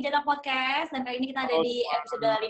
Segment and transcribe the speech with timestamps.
[0.00, 2.48] Di Jatah Podcast dan kali ini kita ada di episode 15.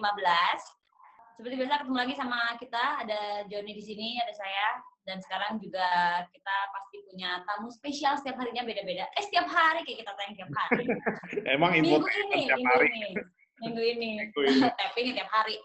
[1.34, 5.82] Seperti biasa ketemu lagi sama kita ada Joni di sini, ada saya dan sekarang juga
[6.30, 9.02] kita pasti punya tamu spesial setiap harinya beda-beda.
[9.18, 10.86] Eh setiap hari kayak kita tayang tiap hari.
[11.58, 12.86] Emang Minggu ini, minggu hari.
[12.86, 13.10] ini.
[13.58, 14.10] Minggu ini.
[14.14, 14.70] Minggu ini.
[14.78, 15.56] Tapping tiap hari.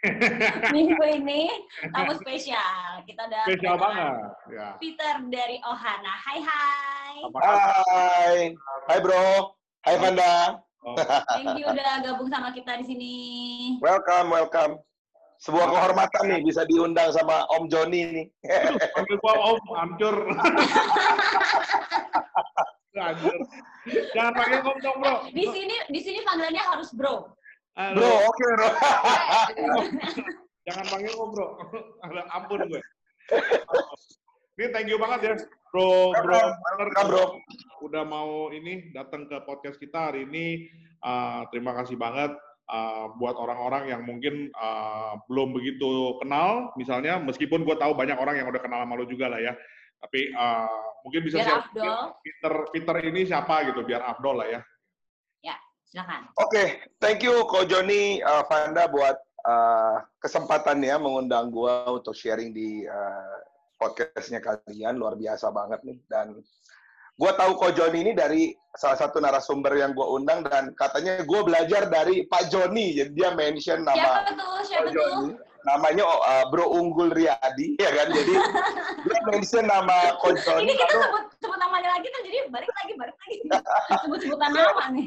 [0.80, 1.52] minggu ini
[1.92, 3.04] tamu spesial.
[3.04, 4.24] Kita ada Spesial banget.
[4.56, 4.68] Ya.
[4.80, 6.16] Peter dari Ohana.
[6.16, 7.14] Hai hai.
[7.28, 8.36] Hai,
[8.88, 9.52] hai bro,
[9.84, 13.12] hai Vanda, Oh, Thank you udah gabung sama kita di sini.
[13.84, 14.80] welcome, welcome.
[15.40, 18.26] Sebuah kehormatan nih bisa diundang sama Om Joni nih.
[18.92, 20.16] panggil gua om, hancur.
[22.96, 23.36] hancur.
[24.16, 25.14] Jangan panggil om dong, bro.
[25.32, 27.28] Di sini di sini panggilannya harus bro.
[27.76, 27.96] Halo.
[28.00, 28.68] Bro, oke bro.
[30.64, 31.46] Jangan panggil om, bro.
[32.36, 32.80] Ampun gue.
[34.60, 35.32] Ini thank you banget ya,
[35.70, 36.42] bro, bro.
[36.78, 37.24] Welcome bro.
[37.86, 40.66] Udah mau ini datang ke podcast kita hari ini.
[41.00, 42.34] Uh, terima kasih banget
[42.68, 48.36] uh, buat orang-orang yang mungkin uh, belum begitu kenal, misalnya meskipun gue tahu banyak orang
[48.36, 49.54] yang udah kenal sama lo juga lah ya.
[50.00, 52.18] Tapi uh, mungkin bisa Biar share.
[52.20, 54.62] Peter Peter ini siapa gitu biar Abdul lah ya.
[55.90, 56.30] Silakan.
[56.38, 62.86] Oke, thank you Ko Joni, uh, Vanda buat uh, kesempatannya mengundang gua untuk sharing di
[62.86, 63.36] uh,
[63.80, 66.36] podcastnya kalian luar biasa banget nih dan
[67.16, 71.40] gua tahu Ko Joni ini dari salah satu narasumber yang gua undang dan katanya gua
[71.42, 74.52] belajar dari Pak Joni jadi dia mention nama Siapa tuh?
[74.68, 74.94] Siapa Ko tuh?
[75.00, 75.28] Joni
[75.60, 78.34] namanya uh, Bro Unggul Riyadi ya kan jadi
[79.08, 82.92] dia mention nama Ko Joni Ini kita sebut sebut namanya lagi kan jadi balik lagi
[82.96, 83.36] balik lagi.
[84.04, 85.06] Sebut-sebutan nama nih.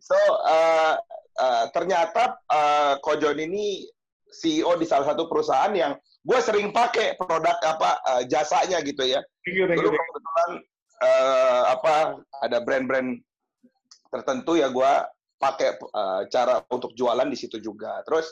[0.00, 0.96] So uh,
[1.38, 3.88] uh, ternyata uh, Kojon ini
[4.32, 5.92] CEO di salah satu perusahaan yang
[6.22, 9.18] gue sering pakai produk apa uh, jasanya gitu ya.
[9.46, 10.50] Dulu kebetulan
[11.02, 13.18] uh, apa ada brand-brand
[14.12, 14.92] tertentu ya gue
[15.42, 17.98] pakai uh, cara untuk jualan di situ juga.
[18.06, 18.30] Terus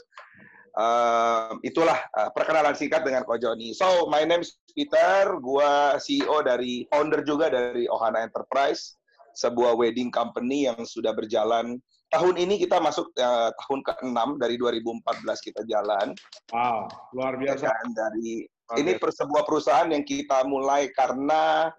[0.79, 3.75] uh, itulah uh, perkenalan singkat dengan Kojoni.
[3.75, 8.95] So my name is Peter, gue CEO dari founder juga dari Ohana Enterprise,
[9.35, 11.83] sebuah wedding company yang sudah berjalan.
[12.11, 16.11] Tahun ini kita masuk uh, tahun ke-6 dari 2014 kita jalan.
[16.51, 17.71] Wow, luar Ya biasa.
[17.71, 17.87] kan?
[17.95, 19.03] Dari Luar ini biasa.
[19.03, 21.71] per sebuah perusahaan yang kita mulai karena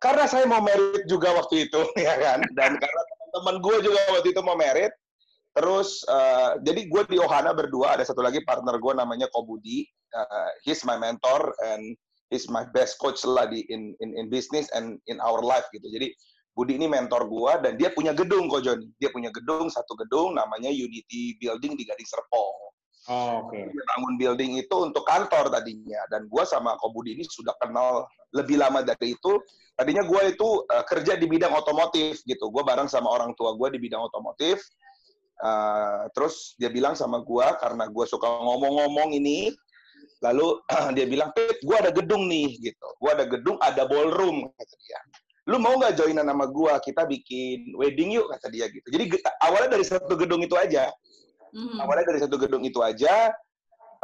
[0.00, 3.02] karena saya mau merit juga waktu itu ya kan dan karena
[3.36, 4.90] teman gue juga waktu itu mau merit
[5.52, 10.50] terus eh, jadi gue di Ohana berdua ada satu lagi partner gue namanya Kobudi Eh,
[10.66, 11.94] he's my mentor and
[12.34, 15.86] he's my best coach lah di in in in business and in our life gitu
[15.86, 16.10] jadi
[16.50, 18.90] Budi ini mentor gue dan dia punya gedung kok Joni.
[18.98, 22.70] Dia punya gedung satu gedung namanya Unity Building di Gading Serpong.
[23.08, 23.56] Oh, Oke.
[23.56, 26.04] dia bangun building itu untuk kantor tadinya.
[26.12, 28.04] Dan gua sama Kobudi ini sudah kenal
[28.36, 29.40] lebih lama dari itu.
[29.72, 32.52] Tadinya gua itu eh, kerja di bidang otomotif gitu.
[32.52, 34.60] Gua bareng sama orang tua gua di bidang otomotif.
[35.40, 39.48] Eh, terus dia bilang sama gua karena gua suka ngomong-ngomong ini
[40.20, 40.60] lalu
[40.96, 42.88] dia bilang Pip gua ada gedung nih gitu.
[43.00, 45.00] Gua ada gedung ada ballroom kata dia
[45.48, 46.76] lu mau nggak joinan sama gua?
[46.82, 48.84] Kita bikin wedding yuk kata dia gitu.
[48.92, 50.90] Jadi awalnya dari satu gedung itu aja.
[51.50, 51.82] Mhm.
[51.82, 53.34] awalnya dari satu gedung itu aja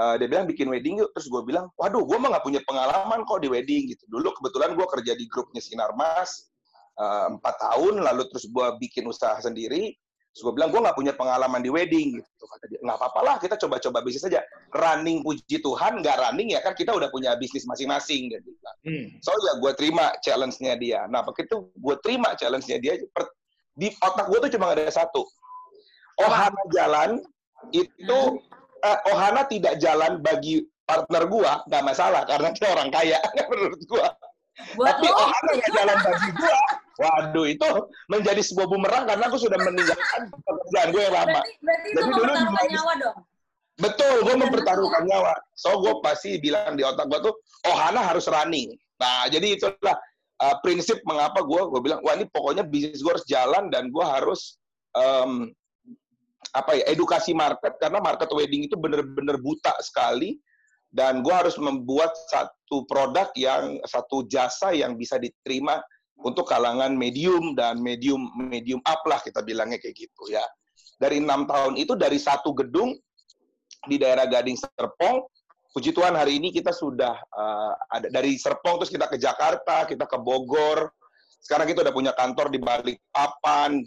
[0.03, 1.15] eh, dia bilang bikin wedding yuk.
[1.15, 4.05] Terus gue bilang waduh gue mah nggak punya pengalaman kok di wedding gitu.
[4.11, 6.51] Dulu kebetulan gue kerja di grupnya sinar mas
[6.99, 9.95] eh, empat tahun lalu terus gue bikin usaha sendiri
[10.37, 13.37] terus gue bilang gue nggak punya pengalaman di wedding gitu kata dia nggak apa-apa lah
[13.41, 14.45] kita coba-coba bisnis aja
[14.77, 19.19] running puji Tuhan nggak running ya kan kita udah punya bisnis masing-masing bilang Hmm.
[19.19, 21.01] So ya gue terima challenge-nya dia.
[21.11, 23.35] Nah begitu gue terima challenge-nya dia, per-
[23.75, 25.27] di otak gue tuh cuma ada satu.
[26.23, 27.19] Ohana jalan
[27.75, 28.21] itu
[28.87, 33.19] eh, Ohana tidak jalan bagi partner gua nggak masalah karena dia orang kaya
[33.51, 34.07] menurut gua.
[34.79, 36.61] Buat Tapi lo, Ohana nggak jalan bagi gua.
[36.97, 37.69] Waduh itu
[38.09, 41.41] menjadi sebuah bumerang karena aku sudah meninggalkan pekerjaan gue yang lama.
[41.45, 43.17] berarti, berarti itu Jadi dulu mempertaruhkan di- nyawa dong.
[43.77, 45.35] Betul, gue mempertaruhkan nyawa.
[45.53, 47.35] So gue pasti bilang di otak gue tuh,
[47.69, 48.73] oh Hana harus running.
[48.97, 49.97] Nah jadi itulah
[50.41, 54.05] uh, prinsip mengapa gue gue bilang, wah ini pokoknya bisnis gue harus jalan dan gue
[54.05, 54.57] harus
[54.97, 55.53] um,
[56.57, 60.41] apa ya edukasi market karena market wedding itu bener-bener buta sekali
[60.89, 65.77] dan gue harus membuat satu produk yang satu jasa yang bisa diterima
[66.25, 70.43] untuk kalangan medium dan medium medium up lah kita bilangnya kayak gitu ya
[70.97, 72.97] dari enam tahun itu dari satu gedung
[73.87, 75.25] di daerah Gading Serpong.
[75.77, 80.09] Puji Tuhan hari ini kita sudah uh, ada dari Serpong terus kita ke Jakarta, kita
[80.09, 80.89] ke Bogor.
[81.45, 83.85] Sekarang kita udah punya kantor di Balikpapan,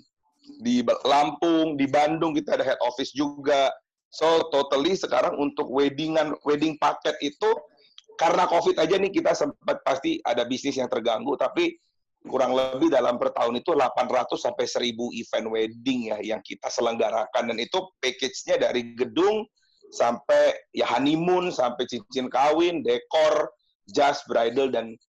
[0.62, 3.74] di Lampung, di Bandung kita ada head office juga.
[4.14, 7.50] So totally sekarang untuk weddingan wedding paket itu
[8.22, 11.74] karena COVID aja nih kita sempat pasti ada bisnis yang terganggu, tapi
[12.28, 14.92] kurang lebih dalam per tahun itu 800 sampai 1000
[15.24, 19.48] event wedding ya yang kita selenggarakan dan itu package-nya dari gedung
[19.90, 23.50] sampai ya honeymoon sampai cincin kawin, dekor,
[23.90, 25.00] jas, bridal dan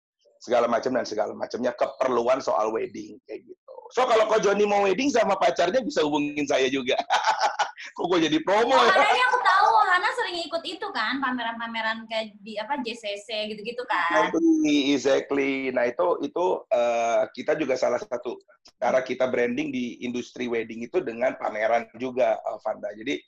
[0.41, 3.75] segala macam dan segala macamnya keperluan soal wedding kayak gitu.
[3.91, 6.97] So kalau kau Joni mau wedding sama pacarnya bisa hubungin saya juga.
[7.99, 8.93] Kok gue jadi promo oh, ya?
[8.93, 14.32] Hana aku tahu, Hana sering ikut itu kan, pameran-pameran kayak di apa JCC gitu-gitu kan.
[14.32, 15.52] Exactly, exactly.
[15.76, 18.41] Nah itu itu uh, kita juga salah satu
[18.81, 22.88] cara kita branding di industri wedding itu dengan pameran juga, Vanda.
[22.97, 23.20] Jadi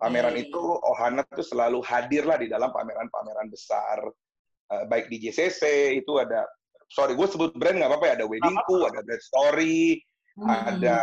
[0.00, 0.48] pameran okay.
[0.48, 4.00] itu Ohana tuh selalu hadir lah di dalam pameran-pameran besar,
[4.72, 6.48] uh, baik di JCC itu ada
[6.88, 10.00] sorry gue sebut brand nggak apa-apa ya ada weddingku ada brand story
[10.38, 10.48] hmm.
[10.48, 10.98] ada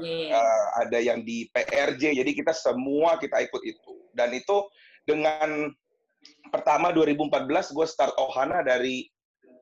[0.00, 0.36] yeah.
[0.36, 4.64] uh, ada yang di PRJ jadi kita semua kita ikut itu dan itu
[5.04, 5.72] dengan
[6.48, 9.04] pertama 2014 gue start Ohana dari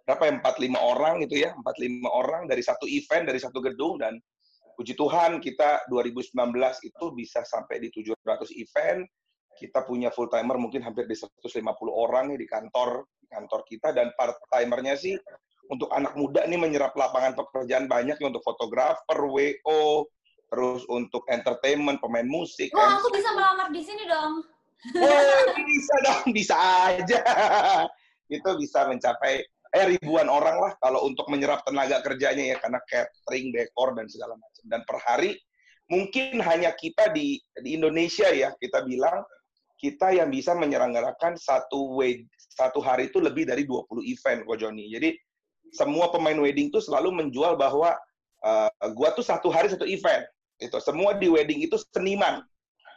[0.03, 4.19] berapa ya 45 orang gitu ya 45 orang dari satu event dari satu gedung dan
[4.75, 6.35] puji Tuhan kita 2019
[6.83, 8.19] itu bisa sampai di 700
[8.59, 9.07] event
[9.55, 14.11] kita punya full timer mungkin hampir di 150 orang nih di kantor kantor kita dan
[14.19, 15.15] part timernya sih
[15.73, 20.05] untuk anak muda ini menyerap lapangan pekerjaan banyak ya untuk fotografer, WO,
[20.53, 22.69] terus untuk entertainment, pemain musik.
[22.77, 24.45] Wah, aku bisa melamar di sini dong.
[25.01, 26.57] Oh, bisa dong, bisa
[26.93, 27.21] aja.
[28.29, 29.41] Itu bisa mencapai
[29.73, 34.37] eh ribuan orang lah kalau untuk menyerap tenaga kerjanya ya karena catering, dekor dan segala
[34.37, 34.65] macam.
[34.69, 35.41] Dan per hari
[35.89, 39.25] mungkin hanya kita di di Indonesia ya kita bilang
[39.81, 41.97] kita yang bisa menyelenggarakan satu
[42.37, 44.93] satu hari itu lebih dari 20 event kok Joni.
[44.93, 45.11] Jadi
[45.73, 47.97] semua pemain wedding tuh selalu menjual bahwa
[48.45, 50.23] uh, gua tuh satu hari satu event.
[50.61, 52.45] Itu semua di wedding itu seniman.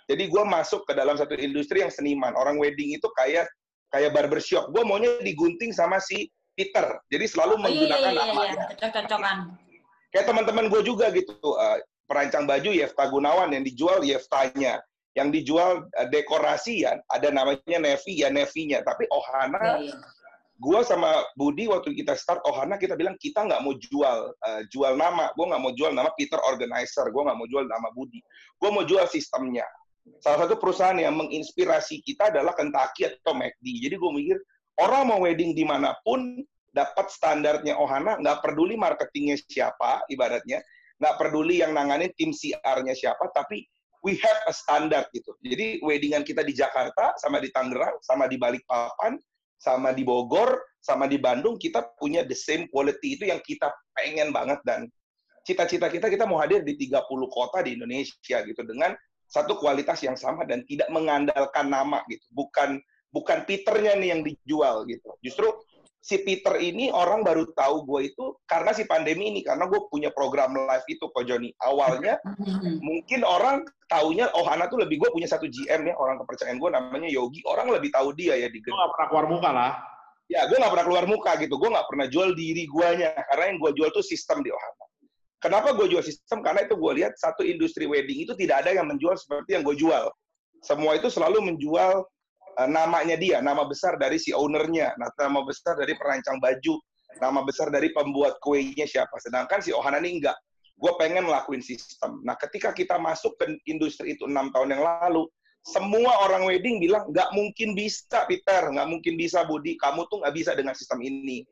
[0.05, 2.35] Jadi gua masuk ke dalam satu industri yang seniman.
[2.35, 3.47] Orang wedding itu kayak
[3.89, 4.69] kayak barbershop.
[4.75, 6.99] Gua maunya digunting sama si Peter.
[7.09, 8.63] Jadi selalu oh, menggunakan iya, iya, iya.
[8.75, 9.37] Cocok-cocokan.
[10.13, 11.35] Kayak teman-teman gue juga gitu.
[11.43, 14.79] Uh, perancang baju Yefta Gunawan yang dijual Yeftanya.
[15.19, 18.79] Yang dijual uh, dekorasi ya ada namanya Nevi ya Nevinya.
[18.87, 19.95] Tapi Ohana iya, iya
[20.55, 24.93] gua sama Budi waktu kita start Ohana kita bilang kita nggak mau jual uh, jual
[24.95, 25.31] nama.
[25.35, 27.11] Gua nggak mau jual nama Peter Organizer.
[27.11, 28.23] Gua nggak mau jual nama Budi.
[28.59, 29.67] Gua mau jual sistemnya.
[30.21, 34.37] Salah satu perusahaan yang menginspirasi kita adalah Kentucky atau McD jadi gua mikir
[34.79, 36.43] orang mau wedding di mana pun
[36.75, 40.63] dapat standarnya Ohana nggak peduli marketingnya siapa ibaratnya.
[40.95, 43.67] Nggak peduli yang nanganin tim CR-nya siapa tapi
[44.05, 45.35] we have a standard gitu.
[45.43, 49.17] Jadi weddingan kita di Jakarta sama di Tangerang sama di Balikpapan
[49.57, 54.29] sama di Bogor, sama di Bandung, kita punya the same quality itu yang kita pengen
[54.29, 54.85] banget dan
[55.45, 60.17] cita-cita kita kita mau hadir di 30 kota di Indonesia gitu dengan satu kualitas yang
[60.17, 62.25] sama dan tidak mengandalkan nama gitu.
[62.33, 62.77] Bukan
[63.09, 65.09] bukan Peternya nih yang dijual gitu.
[65.25, 65.47] Justru
[66.05, 70.13] si Peter ini orang baru tahu gue itu karena si pandemi ini karena gue punya
[70.13, 71.49] program live itu kok Joni.
[71.65, 72.77] Awalnya mm-hmm.
[72.77, 76.69] mungkin orang taunya oh Hana tuh lebih gue punya satu GM ya orang kepercayaan gue
[76.69, 77.41] namanya Yogi.
[77.49, 79.71] Orang lebih tahu dia ya di gue gak pernah keluar muka lah.
[80.29, 81.57] Ya gue gak pernah keluar muka gitu.
[81.57, 84.85] Gue gak pernah jual diri guanya karena yang gue jual tuh sistem di Ohana.
[85.41, 86.45] Kenapa gue jual sistem?
[86.45, 89.73] Karena itu gue lihat satu industri wedding itu tidak ada yang menjual seperti yang gue
[89.73, 90.05] jual.
[90.61, 92.05] Semua itu selalu menjual
[92.59, 96.75] uh, namanya dia, nama besar dari si ownernya, nah, nama besar dari perancang baju,
[97.19, 99.15] nama besar dari pembuat kuenya siapa.
[99.19, 100.37] Sedangkan si Ohana ini enggak.
[100.75, 102.19] Gue pengen ngelakuin sistem.
[102.27, 105.23] Nah, ketika kita masuk ke industri itu enam tahun yang lalu,
[105.65, 109.79] semua orang wedding bilang nggak mungkin bisa, Peter, nggak mungkin bisa, Budi.
[109.79, 111.47] Kamu tuh nggak bisa dengan sistem ini.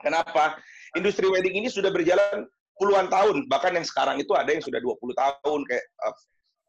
[0.00, 0.56] Kenapa?
[0.96, 2.48] Industri wedding ini sudah berjalan
[2.80, 6.16] puluhan tahun, bahkan yang sekarang itu ada yang sudah 20 tahun kayak uh,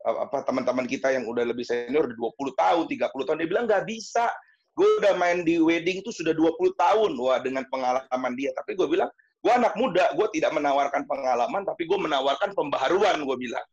[0.04, 3.86] apa teman-teman kita yang udah lebih senior udah 20 tahun, 30 tahun dia bilang nggak
[3.88, 4.28] bisa.
[4.74, 8.50] Gue udah main di wedding itu sudah 20 tahun wah dengan pengalaman dia.
[8.58, 9.08] Tapi gue bilang,
[9.40, 13.66] gue anak muda, gue tidak menawarkan pengalaman, tapi gue menawarkan pembaharuan, gue bilang.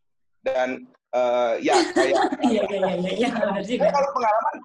[0.45, 0.85] Dan
[1.15, 2.17] uh, ya kayak
[2.49, 3.31] iya iya iya
[3.67, 4.57] iya kalau pengalaman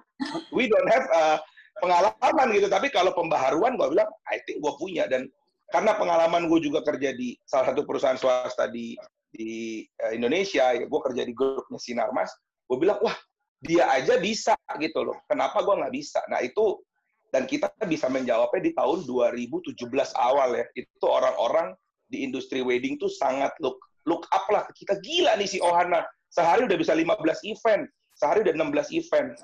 [0.54, 1.36] we don't have uh,
[1.82, 5.28] pengalaman gitu tapi kalau pembaharuan gue bilang I think gue punya dan
[5.74, 8.94] karena pengalaman gue juga kerja di salah satu perusahaan swasta di
[9.36, 12.32] di uh, Indonesia, ya gue kerja di grupnya Sinarmas,
[12.66, 13.14] gue bilang, wah
[13.60, 16.20] dia aja bisa gitu loh, kenapa gue nggak bisa?
[16.32, 16.80] Nah itu,
[17.30, 19.76] dan kita bisa menjawabnya di tahun 2017
[20.16, 21.76] awal ya, itu orang-orang
[22.08, 23.76] di industri wedding tuh sangat look
[24.06, 28.54] look up lah, kita gila nih si Ohana, sehari udah bisa 15 event, sehari udah
[28.54, 29.34] 16 event.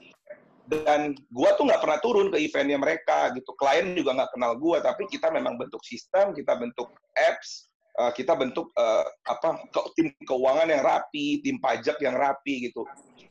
[0.71, 3.51] Dan gue tuh nggak pernah turun ke eventnya mereka gitu.
[3.59, 8.33] Klien juga nggak kenal gue, tapi kita memang bentuk sistem, kita bentuk apps, uh, kita
[8.39, 12.87] bentuk uh, apa ke, tim keuangan yang rapi, tim pajak yang rapi gitu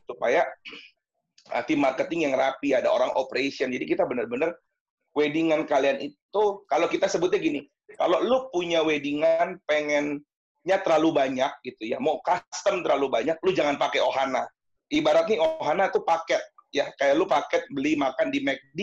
[0.06, 0.46] supaya
[1.50, 3.72] uh, tim marketing yang rapi, ada orang operation.
[3.72, 4.54] Jadi kita benar-benar
[5.16, 7.60] weddingan kalian itu kalau kita sebutnya gini,
[7.98, 13.76] kalau lu punya weddingan pengennya terlalu banyak gitu ya, mau custom terlalu banyak, lu jangan
[13.76, 14.46] pakai Ohana.
[14.92, 16.40] Ibaratnya Ohana tuh paket
[16.72, 18.80] ya, kayak lu paket beli makan di McD,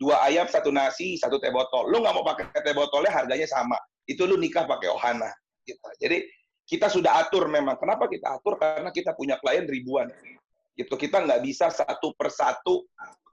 [0.00, 1.88] dua ayam, satu nasi, satu teh botol.
[1.92, 3.76] Lu nggak mau pakai teh botolnya harganya sama.
[4.10, 5.30] Itu lu nikah pakai Ohana.
[5.62, 5.78] Gitu.
[6.02, 6.26] Jadi
[6.66, 7.78] kita sudah atur memang.
[7.78, 8.58] Kenapa kita atur?
[8.58, 10.10] Karena kita punya klien ribuan.
[10.74, 10.90] Gitu.
[10.98, 12.90] Kita nggak bisa satu persatu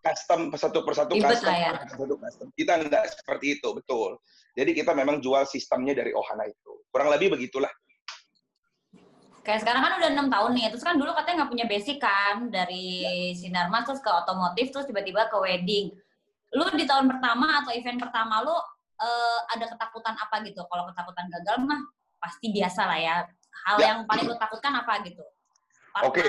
[0.07, 1.73] custom satu persatu custom, ya.
[1.89, 2.47] satu custom.
[2.53, 4.21] Kita nggak seperti itu, betul.
[4.53, 6.85] Jadi kita memang jual sistemnya dari Ohana itu.
[6.93, 7.69] Kurang lebih begitulah.
[9.43, 12.51] Kayak sekarang kan udah enam tahun nih, terus kan dulu katanya nggak punya basic kan
[12.51, 13.39] dari ya.
[13.39, 15.87] Sinarmas terus ke otomotif terus tiba-tiba ke wedding.
[16.51, 18.55] Lu di tahun pertama atau event pertama lu
[19.01, 20.61] uh, ada ketakutan apa gitu?
[20.65, 21.81] Kalau ketakutan gagal mah
[22.21, 23.15] pasti biasa lah ya.
[23.65, 23.85] Hal ya.
[23.93, 25.23] yang paling lu takutkan apa gitu?
[26.05, 26.25] Oke.
[26.25, 26.27] Okay.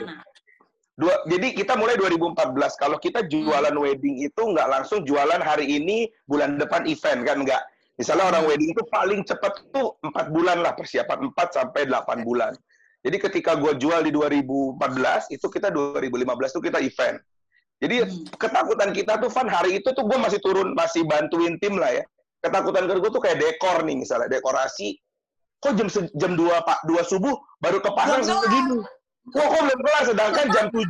[0.99, 2.35] Dua, jadi kita mulai 2014.
[2.75, 3.85] Kalau kita jualan hmm.
[3.87, 7.63] wedding itu nggak langsung jualan hari ini, bulan depan event kan nggak.
[8.03, 8.51] Misalnya orang hmm.
[8.51, 12.51] wedding itu paling cepat tuh empat bulan lah persiapan 4 sampai 8 bulan.
[13.07, 16.11] Jadi ketika gue jual di 2014 itu kita 2015
[16.51, 17.23] tuh kita event.
[17.79, 18.35] Jadi hmm.
[18.35, 22.03] ketakutan kita tuh Van hari itu tuh gue masih turun masih bantuin tim lah ya.
[22.39, 24.95] Ketakutan gue tuh kayak dekor nih misalnya dekorasi.
[25.59, 28.79] Kok jam jam dua pak dua subuh baru kepasang segini
[29.35, 30.03] Wah, kok belum kelar?
[30.09, 30.89] Sedangkan jam 7,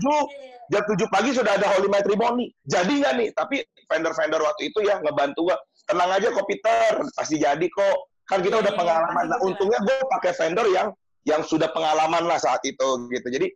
[0.71, 2.55] jam 7 pagi sudah ada holy matrimony.
[2.71, 3.29] Jadi nggak nih?
[3.35, 5.57] Tapi vendor-vendor waktu itu ya ngebantu gua.
[5.89, 7.99] Tenang aja kok Peter, pasti jadi kok.
[8.29, 9.25] Kan kita udah iya, pengalaman.
[9.25, 10.93] Nah, untungnya gue pakai vendor yang
[11.25, 13.27] yang sudah pengalaman lah saat itu gitu.
[13.33, 13.49] Jadi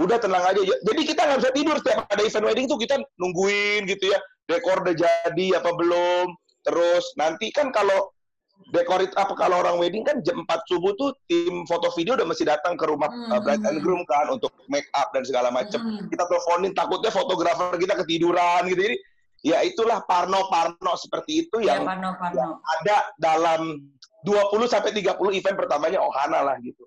[0.00, 0.60] udah tenang aja.
[0.64, 4.18] Jadi kita nggak bisa tidur setiap ada event wedding tuh kita nungguin gitu ya.
[4.48, 6.32] Dekor udah jadi apa belum?
[6.66, 8.10] Terus nanti kan kalau
[8.74, 12.26] dekor itu apa kalau orang wedding kan jam 4 subuh tuh tim foto video udah
[12.26, 13.30] mesti datang ke rumah hmm.
[13.30, 15.78] uh, bride and groom kan untuk make up dan segala macam.
[15.78, 16.10] Hmm.
[16.10, 18.82] Kita teleponin takutnya fotografer kita ketiduran gitu.
[18.82, 18.96] Jadi
[19.46, 22.34] ya itulah parno-parno seperti itu yang, ya, parno, parno.
[22.34, 23.60] yang ada dalam
[24.26, 26.82] 20 sampai 30 event pertamanya Ohana lah gitu.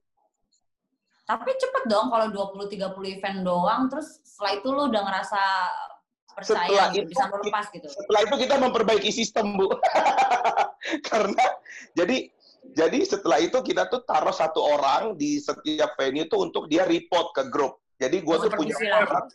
[1.30, 5.42] Tapi cepet dong kalau 20 30 event doang terus setelah itu lu udah ngerasa
[6.44, 7.88] setelah itu, bisa melepas gitu.
[7.88, 9.68] Setelah itu kita memperbaiki sistem, Bu.
[11.10, 11.46] Karena
[11.98, 12.30] jadi
[12.76, 17.34] jadi setelah itu kita tuh taruh satu orang di setiap venue tuh untuk dia report
[17.34, 17.82] ke grup.
[18.00, 19.26] Jadi gue oh, tuh punya orang.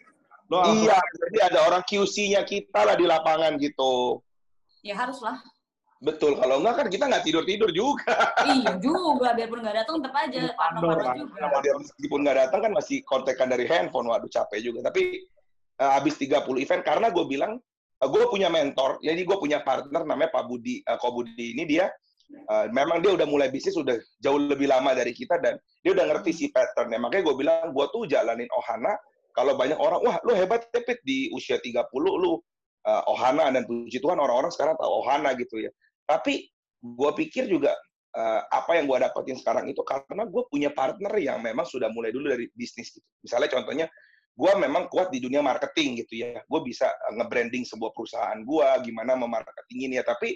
[0.77, 4.23] iya, jadi ada orang QC-nya kita lah di lapangan gitu.
[4.85, 5.41] Ya haruslah.
[6.05, 8.13] Betul, kalau enggak kan kita nggak tidur-tidur juga.
[8.53, 11.73] iya juga, biarpun nggak datang tetap aja parno-parno juga.
[11.81, 14.93] Meskipun nggak datang kan masih kontekan dari handphone, waduh capek juga.
[14.93, 15.25] Tapi
[15.81, 17.59] uh, habis 30 event karena gue bilang
[18.03, 21.65] uh, gue punya mentor, jadi gue punya partner namanya Pak Budi uh, Ko Budi ini
[21.65, 21.91] dia
[22.51, 26.05] uh, memang dia udah mulai bisnis udah jauh lebih lama dari kita dan dia udah
[26.15, 26.99] ngerti si patternnya.
[27.01, 28.95] Makanya gue bilang gue tuh jalanin Ohana
[29.35, 32.39] kalau banyak orang wah lu hebat tepit di usia 30 lu
[32.87, 35.71] uh, Ohana dan puji Tuhan orang-orang sekarang tahu Ohana gitu ya.
[36.07, 36.49] Tapi
[36.85, 37.73] gue pikir juga
[38.15, 42.15] uh, apa yang gue dapetin sekarang itu karena gue punya partner yang memang sudah mulai
[42.15, 43.07] dulu dari bisnis gitu.
[43.25, 43.87] Misalnya contohnya
[44.35, 46.43] gue memang kuat di dunia marketing gitu ya.
[46.45, 50.03] Gue bisa eh, nge-branding sebuah perusahaan gue, gimana memarketingin ya.
[50.03, 50.35] Tapi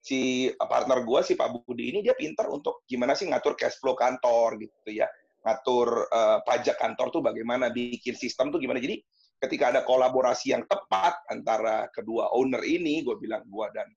[0.00, 3.92] si partner gue, si Pak Budi ini, dia pintar untuk gimana sih ngatur cash flow
[3.92, 5.08] kantor gitu ya.
[5.44, 8.80] Ngatur uh, pajak kantor tuh bagaimana, bikin sistem tuh gimana.
[8.80, 9.04] Jadi
[9.44, 13.88] ketika ada kolaborasi yang tepat antara kedua owner ini, gue bilang gue dan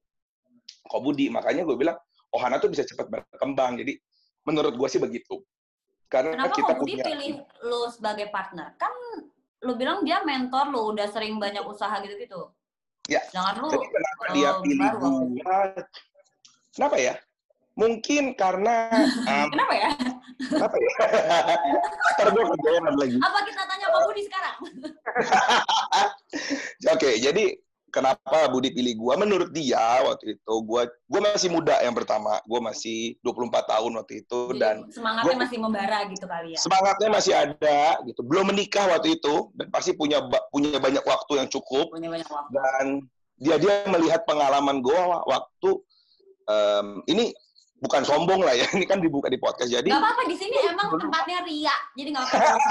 [0.87, 1.95] Ko Budi, makanya gue bilang,
[2.35, 3.79] Ohana tuh bisa cepat berkembang.
[3.79, 3.95] Jadi
[4.43, 5.39] menurut gue sih begitu.
[6.07, 7.03] Karena Kenapa kita Budi punya...
[7.03, 7.33] pilih
[7.67, 8.75] lo sebagai partner?
[8.79, 8.91] Kan
[9.65, 12.53] lu bilang dia mentor lu udah sering banyak usaha gitu-gitu.
[13.07, 13.23] Ya.
[13.31, 15.11] Jangan lu Jadi kenapa uh, dia pilih gua?
[16.75, 17.15] Kenapa ya?
[17.77, 18.89] Mungkin karena
[19.29, 19.89] um, kenapa ya?
[20.49, 20.93] Kenapa ya?
[22.17, 22.43] Ntar gue
[22.97, 23.17] lagi.
[23.21, 24.55] Apa kita tanya Pak Budi sekarang?
[26.93, 27.53] Oke, okay, jadi
[27.91, 29.13] kenapa Budi pilih gua?
[29.19, 32.39] Menurut dia waktu itu gua gua masih muda yang pertama.
[32.45, 36.59] Gua masih 24 tahun waktu itu Jadi, dan semangatnya gua, masih membara gitu kali ya?
[36.59, 38.21] Semangatnya masih ada gitu.
[38.23, 41.91] Belum menikah waktu itu dan pasti punya punya banyak waktu yang cukup.
[41.91, 42.51] Punya banyak waktu.
[42.53, 42.85] dan
[43.37, 45.69] dia dia melihat pengalaman gua waktu
[46.49, 47.35] um, ini
[47.77, 50.97] bukan sombong lah ya ini kan dibuka di podcast jadi nggak apa-apa di sini emang
[50.97, 52.55] tempatnya ria jadi nggak apa-apa.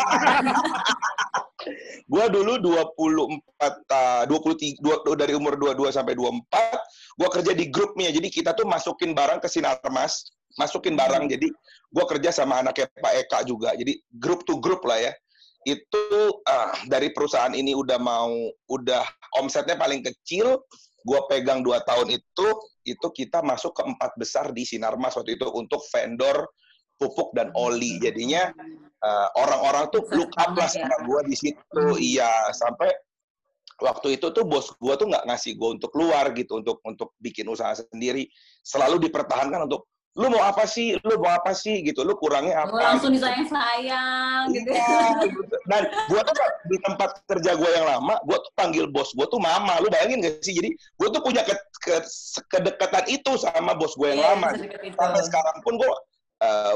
[2.07, 2.95] Gua dulu 24
[3.91, 6.47] uh, 23 dua, dari umur 22 sampai 24
[7.19, 11.33] gua kerja di grupnya jadi kita tuh masukin barang ke Sinarmas masukin barang hmm.
[11.35, 11.49] jadi
[11.91, 15.13] gua kerja sama anaknya Pak Eka juga jadi grup to grup lah ya.
[15.67, 18.31] Itu uh, dari perusahaan ini udah mau
[18.71, 19.03] udah
[19.43, 20.63] omsetnya paling kecil
[21.07, 22.49] gue pegang dua tahun itu
[22.83, 26.51] itu kita masuk ke empat besar di Sinarmas waktu itu untuk vendor
[26.99, 28.03] pupuk dan oli.
[28.03, 28.51] Jadinya
[29.05, 31.79] uh, orang-orang tuh look up lah sama gue di situ.
[31.79, 31.95] Hmm.
[32.01, 32.91] iya sampai
[33.77, 37.47] waktu itu tuh bos gue tuh nggak ngasih gue untuk keluar gitu untuk untuk bikin
[37.47, 38.27] usaha sendiri.
[38.67, 39.87] Selalu dipertahankan untuk
[40.17, 40.97] lu mau apa sih?
[41.05, 41.85] Lu mau apa sih?
[41.85, 42.01] Gitu.
[42.01, 42.73] Lu kurangnya apa?
[42.73, 44.73] Oh, langsung disayang-sayang gitu.
[44.73, 45.13] Iya,
[45.69, 46.35] Dan gua tuh
[46.73, 49.77] di tempat kerja gua yang lama, gua tuh panggil bos gua tuh mama.
[49.85, 50.57] Lu bayangin gak sih?
[50.57, 51.53] Jadi gua tuh punya ke,
[51.85, 52.01] ke,
[52.49, 54.49] kedekatan itu sama bos gua yang Iya, lama.
[54.57, 54.97] sedekat itu.
[54.97, 55.93] Sampai sekarang pun gua
[56.41, 56.75] eh,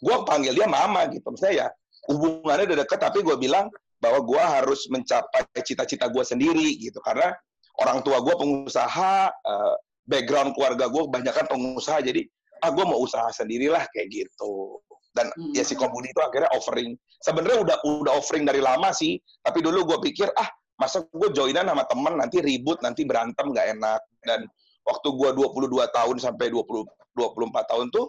[0.00, 1.28] gua panggil dia mama gitu.
[1.28, 1.66] Maksudnya ya
[2.08, 3.68] hubungannya udah deket tapi gua bilang
[4.00, 7.36] bahwa gua harus mencapai cita-cita gua sendiri gitu karena
[7.76, 9.74] orang tua gua pengusaha, eh,
[10.08, 12.24] background keluarga gua kebanyakan pengusaha jadi
[12.60, 14.78] ah gue mau usaha sendirilah kayak gitu.
[15.10, 15.50] Dan Hmm.
[15.52, 16.94] ya si Komudi itu akhirnya offering.
[17.20, 19.18] Sebenarnya udah udah offering dari lama sih.
[19.42, 20.46] Tapi dulu gue pikir ah
[20.78, 24.00] masa gue joinan sama temen nanti ribut nanti berantem nggak enak.
[24.22, 24.46] Dan
[24.86, 26.86] waktu gue 22 tahun sampai 20
[27.18, 28.06] 24 tahun tuh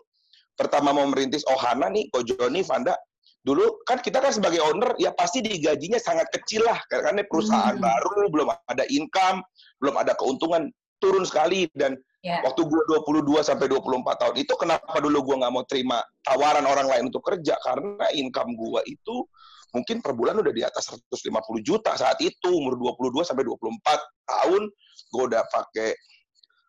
[0.53, 2.93] pertama mau merintis Ohana nih Ko Joni Vanda.
[3.41, 6.77] Dulu kan kita kan sebagai owner ya pasti digajinya sangat kecil lah.
[6.85, 7.81] Karena ini perusahaan Hmm.
[7.81, 9.41] baru belum ada income
[9.81, 10.69] belum ada keuntungan.
[11.01, 11.65] Turun sekali.
[11.73, 12.37] Dan Ya.
[12.45, 13.81] waktu gue 22 sampai 24
[14.13, 18.53] tahun itu kenapa dulu gue nggak mau terima tawaran orang lain untuk kerja karena income
[18.53, 19.25] gue itu
[19.73, 21.17] mungkin per bulan udah di atas 150
[21.59, 23.73] juta saat itu umur 22 sampai 24
[24.21, 24.61] tahun
[25.09, 25.97] gue udah pakai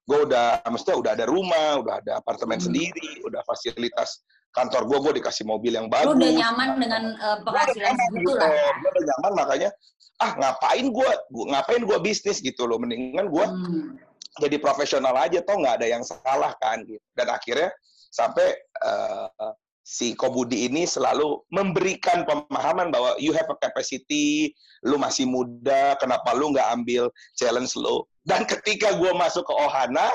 [0.02, 2.73] gue udah mestinya udah ada rumah udah ada apartemen Hmm.
[2.73, 7.38] sendiri udah fasilitas kantor gue gue dikasih mobil yang Lu bagus udah nyaman dengan eh,
[7.40, 8.49] penghasilan segitu lah.
[8.49, 8.68] ya?
[8.73, 9.68] gue udah nyaman makanya
[10.16, 11.11] ah ngapain gue
[11.47, 14.00] ngapain gue bisnis gitu loh mendingan gue Hmm.
[14.40, 17.02] Jadi profesional aja toh nggak ada yang salah kan gitu.
[17.12, 17.68] Dan akhirnya
[18.08, 24.54] sampai eh, si Kobudi ini selalu memberikan pemahaman bahwa you have a capacity
[24.86, 28.06] lu masih muda kenapa lu nggak ambil challenge lu?
[28.24, 30.08] Dan ketika gue masuk ke Ohana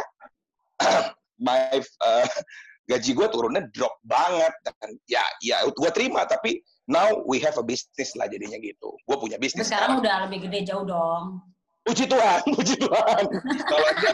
[1.46, 2.28] my eh,
[2.90, 4.54] gaji gue turunnya drop banget.
[4.66, 8.96] Dan ya ya gue terima tapi now we have a business lah jadinya gitu.
[9.06, 11.44] Gue punya bisnis sekarang udah lebih gede jauh dong.
[11.88, 13.24] Puji Tuhan, puji Tuhan.
[13.64, 14.12] Kalau dia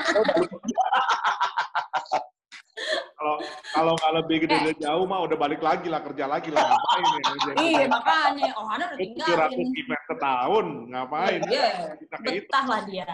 [3.14, 3.36] Kalau
[3.72, 7.06] kalau nggak lebih gede dari jauh mah udah balik lagi lah kerja lagi lah ngapain
[7.08, 7.54] ya?
[7.64, 9.68] Iya makanya Ohana udah 300 tinggalin.
[9.80, 11.40] event setahun ngapain?
[11.48, 11.68] Iya,
[12.04, 12.44] Kita ke itu.
[12.44, 13.06] betah lah dia.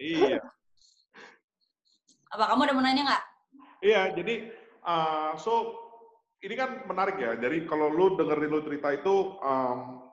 [0.00, 0.38] Iya.
[2.32, 3.22] Apa kamu ada mau nanya nggak?
[3.84, 4.34] Iya, jadi
[4.82, 5.52] uh, so
[6.40, 7.36] ini kan menarik ya.
[7.36, 10.08] Jadi kalau lu dengerin lu cerita itu um,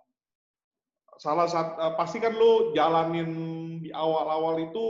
[1.16, 3.32] salah satu uh, pasti kan lu jalanin
[3.86, 4.86] di awal-awal itu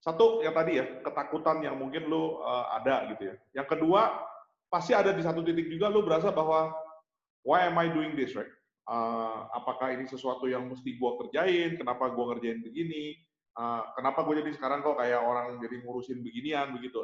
[0.00, 3.34] satu yang tadi ya ketakutan yang mungkin lu uh, ada gitu ya.
[3.60, 4.16] Yang kedua
[4.72, 6.72] pasti ada di satu titik juga lu berasa bahwa
[7.44, 8.48] why am I doing this right?
[8.88, 11.76] Uh, apakah ini sesuatu yang mesti gua kerjain?
[11.76, 13.20] Kenapa gua ngerjain begini?
[13.50, 17.02] Uh, kenapa gue jadi sekarang kok kayak orang jadi ngurusin beginian begitu?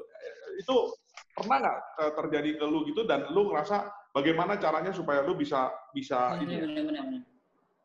[0.56, 0.94] Itu
[1.36, 1.78] pernah nggak
[2.16, 6.64] terjadi ke lu gitu dan lu ngerasa bagaimana caranya supaya lu bisa bisa ini ya?
[6.64, 7.22] Bener, bener, bener.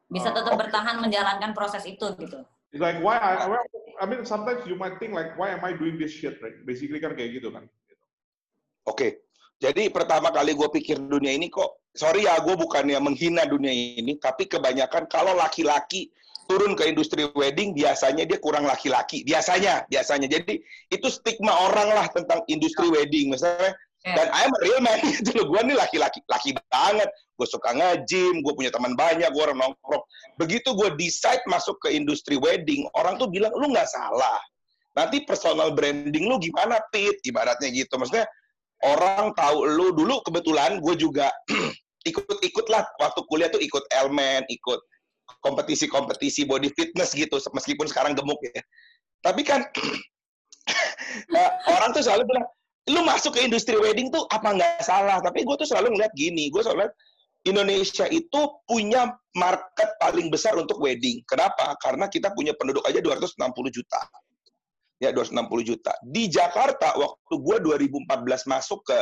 [0.08, 2.48] Bisa tetap bertahan menjalankan proses itu gitu.
[2.72, 3.52] It's like why I,
[4.00, 6.56] I mean sometimes you might think like why am I doing this shit right?
[6.64, 7.68] Basically kan kayak gitu kan.
[8.88, 9.28] Oke.
[9.62, 14.18] Jadi pertama kali gue pikir dunia ini kok, sorry ya gue bukannya menghina dunia ini,
[14.18, 16.10] tapi kebanyakan kalau laki-laki
[16.50, 20.26] turun ke industri wedding biasanya dia kurang laki-laki, biasanya, biasanya.
[20.26, 23.78] Jadi itu stigma orang lah tentang industri wedding, misalnya.
[24.02, 24.18] Ya.
[24.18, 27.10] Dan I'm a real man gitu loh, gue nih laki-laki, laki banget.
[27.38, 30.04] Gue suka nge-gym, gue punya teman banyak, gue orang nongkrong.
[30.42, 34.42] Begitu gue decide masuk ke industri wedding, orang tuh bilang lu nggak salah.
[34.98, 37.22] Nanti personal branding lu gimana, Pit?
[37.24, 37.96] Ibaratnya gitu.
[37.96, 38.26] Maksudnya
[38.84, 41.30] orang tahu lu dulu kebetulan gue juga
[42.10, 44.82] ikut-ikut lah waktu kuliah tuh ikut elemen, ikut
[45.46, 48.62] kompetisi-kompetisi body fitness gitu meskipun sekarang gemuk ya.
[49.22, 49.62] Tapi kan
[51.38, 52.46] eh, orang tuh selalu bilang
[52.90, 56.50] lu masuk ke industri wedding tuh apa nggak salah tapi gue tuh selalu ngeliat gini
[56.50, 56.94] gue selalu lihat
[57.42, 61.26] Indonesia itu punya market paling besar untuk wedding.
[61.26, 61.74] Kenapa?
[61.82, 63.34] Karena kita punya penduduk aja 260
[63.74, 64.02] juta.
[65.02, 65.94] Ya, 260 juta.
[66.06, 68.98] Di Jakarta, waktu gue 2014 masuk ke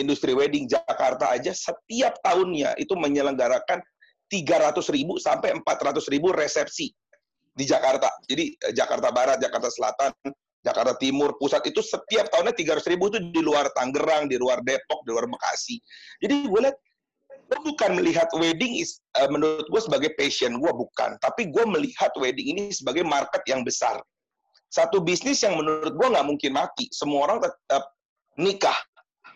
[0.00, 3.84] industri wedding, Jakarta aja setiap tahunnya itu menyelenggarakan
[4.32, 6.88] 300 ribu sampai 400 ribu resepsi
[7.52, 8.08] di Jakarta.
[8.24, 10.16] Jadi eh, Jakarta Barat, Jakarta Selatan,
[10.62, 15.02] Jakarta Timur, Pusat itu setiap tahunnya 300 ribu itu di luar Tangerang, di luar Depok,
[15.02, 15.82] di luar Bekasi.
[16.22, 16.78] Jadi gue lihat
[17.52, 22.14] gue bukan melihat wedding is eh, menurut gue sebagai passion gue bukan, tapi gue melihat
[22.16, 23.98] wedding ini sebagai market yang besar.
[24.72, 26.88] Satu bisnis yang menurut gue nggak mungkin mati.
[26.94, 27.92] Semua orang tetap
[28.40, 28.78] nikah.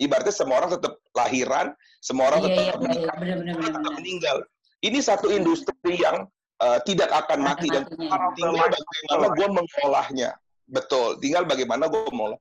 [0.00, 1.66] Ibaratnya semua orang tetap lahiran,
[2.00, 3.94] semua orang Iya, tetap iya, iya, menikah, bener, bener, tetap bener, bener.
[4.00, 4.36] meninggal.
[4.80, 6.16] Ini satu industri yang
[6.62, 8.32] eh, tidak akan mati dan matinya.
[8.38, 10.30] tinggal bagaimana gue mengolahnya.
[10.66, 12.38] Betul, tinggal bagaimana gue mengolah.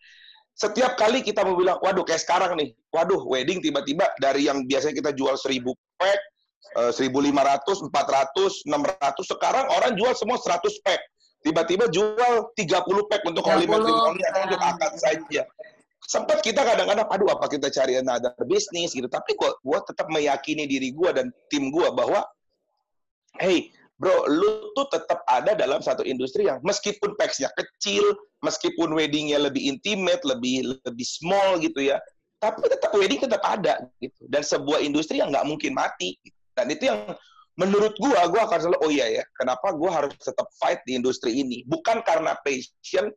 [0.55, 4.95] Setiap kali kita mau bilang, waduh kayak sekarang nih, waduh wedding tiba-tiba dari yang biasanya
[4.97, 6.19] kita jual 1000 pack,
[6.79, 11.01] eh, 1500, 400, 600, sekarang orang jual semua 100 pack.
[11.45, 15.43] Tiba-tiba jual 30 pack untuk 30, holy matrimony atau untuk akad saja.
[16.05, 20.69] sempat kita kadang-kadang aduh apa kita cari another bisnis gitu tapi kok gue tetap meyakini
[20.69, 22.21] diri gue dan tim gue bahwa
[23.41, 28.03] hey bro lu tuh tetap ada dalam satu industri yang meskipun packsnya kecil
[28.43, 31.97] meskipun weddingnya lebih intimate lebih lebih small gitu ya
[32.43, 36.39] tapi tetap wedding tetap ada gitu dan sebuah industri yang nggak mungkin mati gitu.
[36.59, 36.99] dan itu yang
[37.55, 41.39] menurut gua gua akan selalu oh iya ya kenapa gua harus tetap fight di industri
[41.39, 43.15] ini bukan karena passion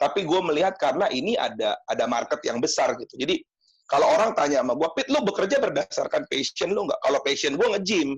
[0.00, 3.20] tapi gue melihat karena ini ada ada market yang besar gitu.
[3.20, 3.44] Jadi
[3.84, 6.96] kalau orang tanya sama gue, Pit, lu bekerja berdasarkan passion lu nggak?
[7.04, 8.16] Kalau passion gue nge-gym.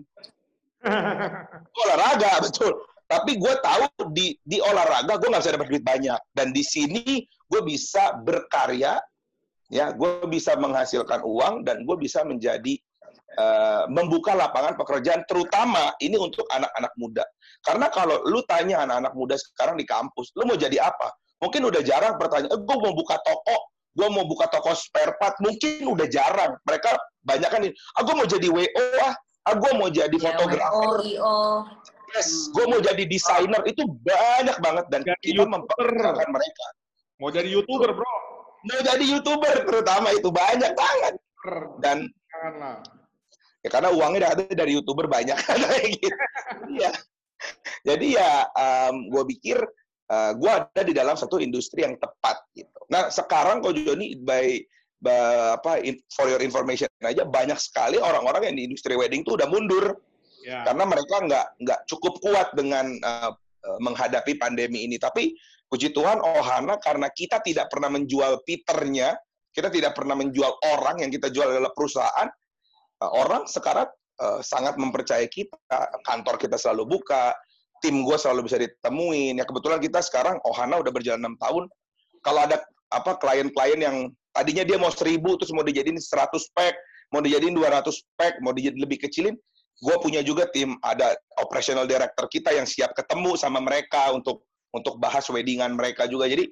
[1.83, 2.73] Olahraga, betul.
[3.07, 3.85] Tapi gue tahu
[4.17, 6.21] di di olahraga gue nggak bisa dapat duit banyak.
[6.33, 8.97] Dan di sini gue bisa berkarya,
[9.69, 12.81] ya, gue bisa menghasilkan uang dan gue bisa menjadi
[13.37, 17.25] uh, membuka lapangan pekerjaan, terutama ini untuk anak-anak muda.
[17.63, 21.13] Karena kalau lu tanya anak-anak muda sekarang di kampus, lu mau jadi apa?
[21.43, 23.57] Mungkin udah jarang pertanyaan, eh, gue mau buka toko,
[23.93, 26.55] gue mau buka toko spare part, mungkin udah jarang.
[26.65, 26.91] Mereka
[27.23, 30.99] banyak kan, ah gue mau jadi WO ah, ah gue mau jadi ya, fotografer.
[31.19, 31.67] WO,
[32.13, 32.53] Yes, hmm.
[32.53, 34.85] gue mau jadi desainer, itu banyak banget.
[34.93, 36.67] Dan jadi kita mempekerjakan mereka.
[37.17, 38.15] Mau jadi YouTuber, bro.
[38.69, 41.15] Mau jadi YouTuber, terutama itu banyak banget.
[41.81, 42.07] Dan
[43.63, 45.39] ya karena uangnya ada dari YouTuber banyak.
[45.97, 46.17] gitu.
[46.77, 46.93] Iya.
[47.83, 49.59] Jadi ya, um, gue pikir
[50.13, 52.79] uh, eh, gue ada di dalam satu industri yang tepat gitu.
[52.93, 54.61] Nah sekarang kok Joni by
[55.03, 55.83] apa
[56.15, 59.99] for your information aja banyak sekali orang-orang yang di industri wedding tuh udah mundur
[60.47, 60.63] yeah.
[60.67, 63.35] karena mereka nggak nggak cukup kuat dengan uh,
[63.79, 64.99] menghadapi pandemi ini.
[64.99, 65.35] Tapi
[65.71, 69.15] puji Tuhan Ohana karena kita tidak pernah menjual Peternya,
[69.55, 72.29] kita tidak pernah menjual orang yang kita jual adalah perusahaan.
[72.99, 73.89] Uh, orang sekarang
[74.21, 75.57] uh, sangat mempercayai kita,
[76.05, 77.35] kantor kita selalu buka,
[77.83, 79.39] tim gue selalu bisa ditemuin.
[79.39, 81.71] Ya kebetulan kita sekarang Ohana udah berjalan enam tahun.
[82.23, 82.63] Kalau ada
[82.93, 83.97] apa klien-klien yang
[84.33, 86.75] tadinya dia mau seribu terus mau dijadiin 100 pack,
[87.13, 89.37] mau dijadiin 200 pack, mau dijadiin lebih kecilin,
[89.83, 94.97] gue punya juga tim ada operational director kita yang siap ketemu sama mereka untuk untuk
[94.97, 96.31] bahas weddingan mereka juga.
[96.31, 96.49] Jadi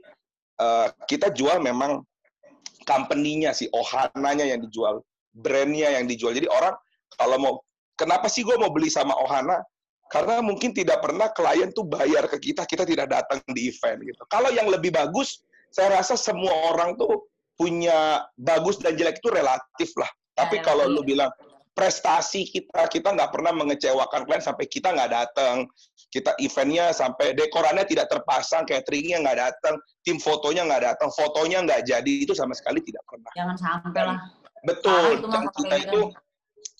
[0.60, 2.04] uh, kita jual memang
[2.84, 5.00] company-nya si Ohana-nya yang dijual,
[5.32, 6.36] brand-nya yang dijual.
[6.36, 6.76] Jadi orang
[7.16, 7.54] kalau mau
[7.96, 9.60] kenapa sih gue mau beli sama Ohana?
[10.10, 14.22] Karena mungkin tidak pernah klien tuh bayar ke kita, kita tidak datang di event gitu.
[14.26, 17.30] Kalau yang lebih bagus, saya rasa semua orang tuh
[17.60, 20.08] punya bagus dan jelek itu relatif lah.
[20.32, 21.28] Tapi ya, kalau lu bilang
[21.76, 25.68] prestasi kita, kita nggak pernah mengecewakan klien sampai kita nggak datang.
[26.08, 31.84] Kita eventnya sampai dekorannya tidak terpasang, cateringnya nggak datang, tim fotonya nggak datang, fotonya nggak
[31.84, 33.30] jadi, itu sama sekali tidak pernah.
[33.36, 34.18] Jangan sampai lah.
[34.64, 36.00] Betul, dan kita itu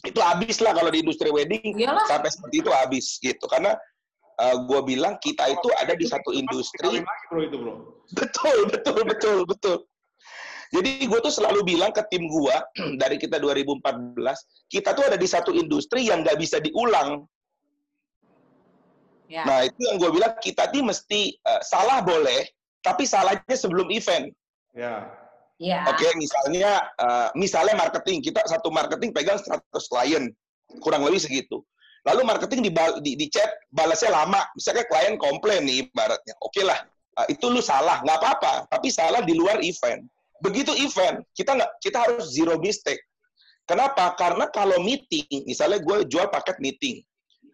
[0.08, 2.08] itu habis lah kalau di industri wedding Iyalah.
[2.08, 3.76] sampai seperti itu habis gitu karena
[4.40, 7.04] uh, eh, gue bilang kita itu ada di satu industri
[8.16, 9.76] betul betul betul betul
[10.70, 12.56] jadi gue tuh selalu bilang ke tim gue
[13.02, 14.14] dari kita 2014
[14.70, 17.26] kita tuh ada di satu industri yang nggak bisa diulang
[19.26, 19.42] ya.
[19.46, 22.46] nah itu yang gue bilang kita tuh mesti uh, salah boleh
[22.80, 24.30] tapi salahnya sebelum event
[24.72, 25.20] ya
[25.60, 25.84] Yeah.
[25.92, 29.60] Oke, okay, misalnya uh, misalnya marketing, kita satu marketing pegang 100
[29.92, 30.32] klien,
[30.80, 31.60] kurang lebih segitu.
[32.08, 32.72] Lalu marketing di,
[33.04, 36.32] di, di chat balasnya lama, misalnya klien komplain nih ibaratnya.
[36.40, 36.80] Oke okay lah,
[37.20, 40.00] uh, itu lu salah, nggak apa-apa, tapi salah di luar event.
[40.40, 43.00] Begitu event, kita nggak kita harus zero mistake.
[43.68, 44.16] Kenapa?
[44.18, 47.04] Karena kalau meeting, misalnya gue jual paket meeting,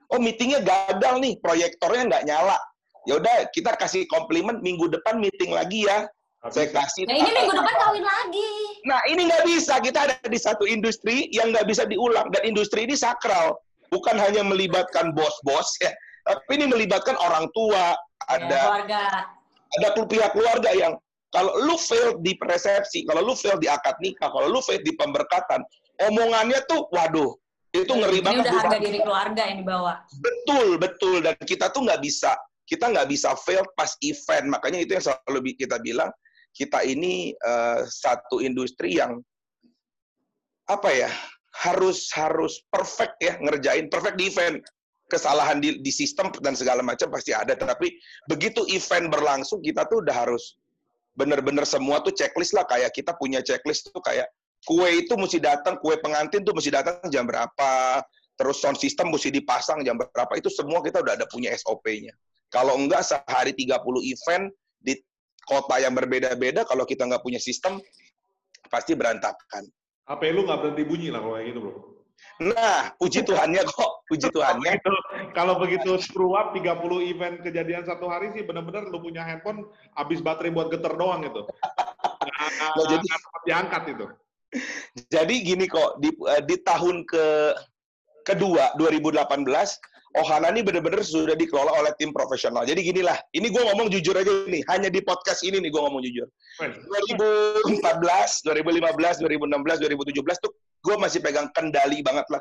[0.09, 2.59] oh meetingnya gagal nih, proyektornya nggak nyala.
[3.07, 6.09] Ya udah kita kasih komplimen minggu depan meeting lagi ya
[6.51, 7.07] saya kasih.
[7.11, 8.51] Nah ini minggu depan kawin lagi.
[8.87, 9.79] Nah ini nggak bisa.
[9.83, 13.57] Kita ada di satu industri yang nggak bisa diulang dan industri ini sakral.
[13.90, 15.94] Bukan hanya melibatkan bos-bos ya,
[16.27, 17.94] tapi ini melibatkan orang tua,
[18.27, 19.03] ada ya, keluarga.
[19.79, 20.92] ada pihak keluarga yang
[21.35, 24.95] kalau lu fail di resepsi, kalau lu fail di akad nikah, kalau lu fail di
[24.95, 25.61] pemberkatan,
[26.07, 27.35] omongannya tuh, waduh,
[27.75, 28.47] itu ngeri banget.
[28.47, 29.93] Ini udah harga diri keluarga yang dibawa.
[30.23, 31.17] Betul, betul.
[31.27, 34.47] Dan kita tuh nggak bisa, kita nggak bisa fail pas event.
[34.49, 36.11] Makanya itu yang selalu kita bilang,
[36.57, 39.21] kita ini uh, satu industri yang
[40.67, 41.11] apa ya
[41.62, 44.59] harus harus perfect ya ngerjain perfect di event
[45.07, 47.95] kesalahan di, di sistem dan segala macam pasti ada tapi
[48.27, 50.59] begitu event berlangsung kita tuh udah harus
[51.16, 54.29] bener-bener semua tuh checklist lah kayak kita punya checklist tuh kayak
[54.62, 58.05] kue itu mesti datang kue pengantin tuh mesti datang jam berapa
[58.37, 62.12] terus sound system mesti dipasang jam berapa itu semua kita udah ada punya SOP-nya
[62.52, 64.44] kalau enggak sehari 30 event
[64.79, 64.94] di
[65.46, 67.79] kota yang berbeda-beda, kalau kita nggak punya sistem,
[68.70, 69.66] pasti berantakan.
[70.07, 71.74] HP lu nggak berhenti bunyi lah kalau kayak gitu, bro.
[72.37, 74.76] Nah, puji Tuhannya kok, puji Tuhannya.
[75.33, 76.76] kalau begitu screw up 30
[77.09, 79.64] event kejadian satu hari sih benar-benar lu punya handphone
[79.96, 81.48] habis baterai buat geter doang itu.
[82.61, 83.07] nah, jadi
[83.48, 84.07] diangkat itu.
[85.09, 87.57] Jadi gini kok di, eh, di tahun ke
[88.29, 89.24] kedua 2018
[90.16, 92.64] Ohana ini benar-benar sudah dikelola oleh tim profesional.
[92.64, 96.00] Jadi ginilah, ini gue ngomong jujur aja nih, hanya di podcast ini nih gue ngomong
[96.00, 96.24] jujur.
[96.57, 102.40] 2014, 2015, 2016, 2017 tuh gue masih pegang kendali banget lah.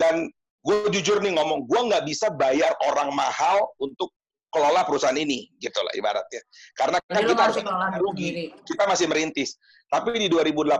[0.00, 0.32] Dan
[0.64, 4.08] gue jujur nih ngomong, gue nggak bisa bayar orang mahal untuk
[4.50, 6.42] kelola perusahaan ini, gitu lah ibaratnya.
[6.74, 7.58] Karena kan kita harus
[8.02, 9.56] rugi, kita masih merintis.
[9.90, 10.78] Tapi di 2018,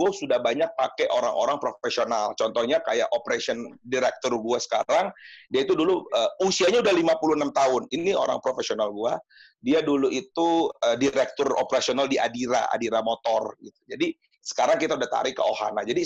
[0.00, 2.32] gue sudah banyak pakai orang-orang profesional.
[2.40, 5.12] Contohnya kayak operation director gue sekarang,
[5.52, 7.82] dia itu dulu uh, usianya udah 56 tahun.
[7.92, 9.12] Ini orang profesional gue.
[9.60, 13.60] Dia dulu itu uh, direktur operasional di Adira, Adira Motor.
[13.60, 13.80] Gitu.
[13.84, 14.08] Jadi
[14.40, 15.84] sekarang kita udah tarik ke Ohana.
[15.84, 16.00] Jadi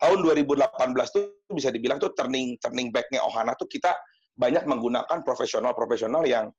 [0.00, 0.64] tahun 2018
[1.12, 3.92] tuh bisa dibilang tuh turning turning back-nya Ohana tuh kita
[4.36, 6.52] banyak menggunakan profesional-profesional yang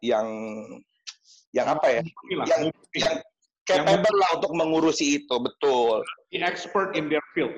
[0.00, 0.26] yang
[1.52, 2.02] yang apa ya?
[2.48, 2.62] Yang
[2.96, 3.16] yang
[3.68, 6.00] capable lah untuk mengurusi itu, betul.
[6.32, 7.52] The expert in their field.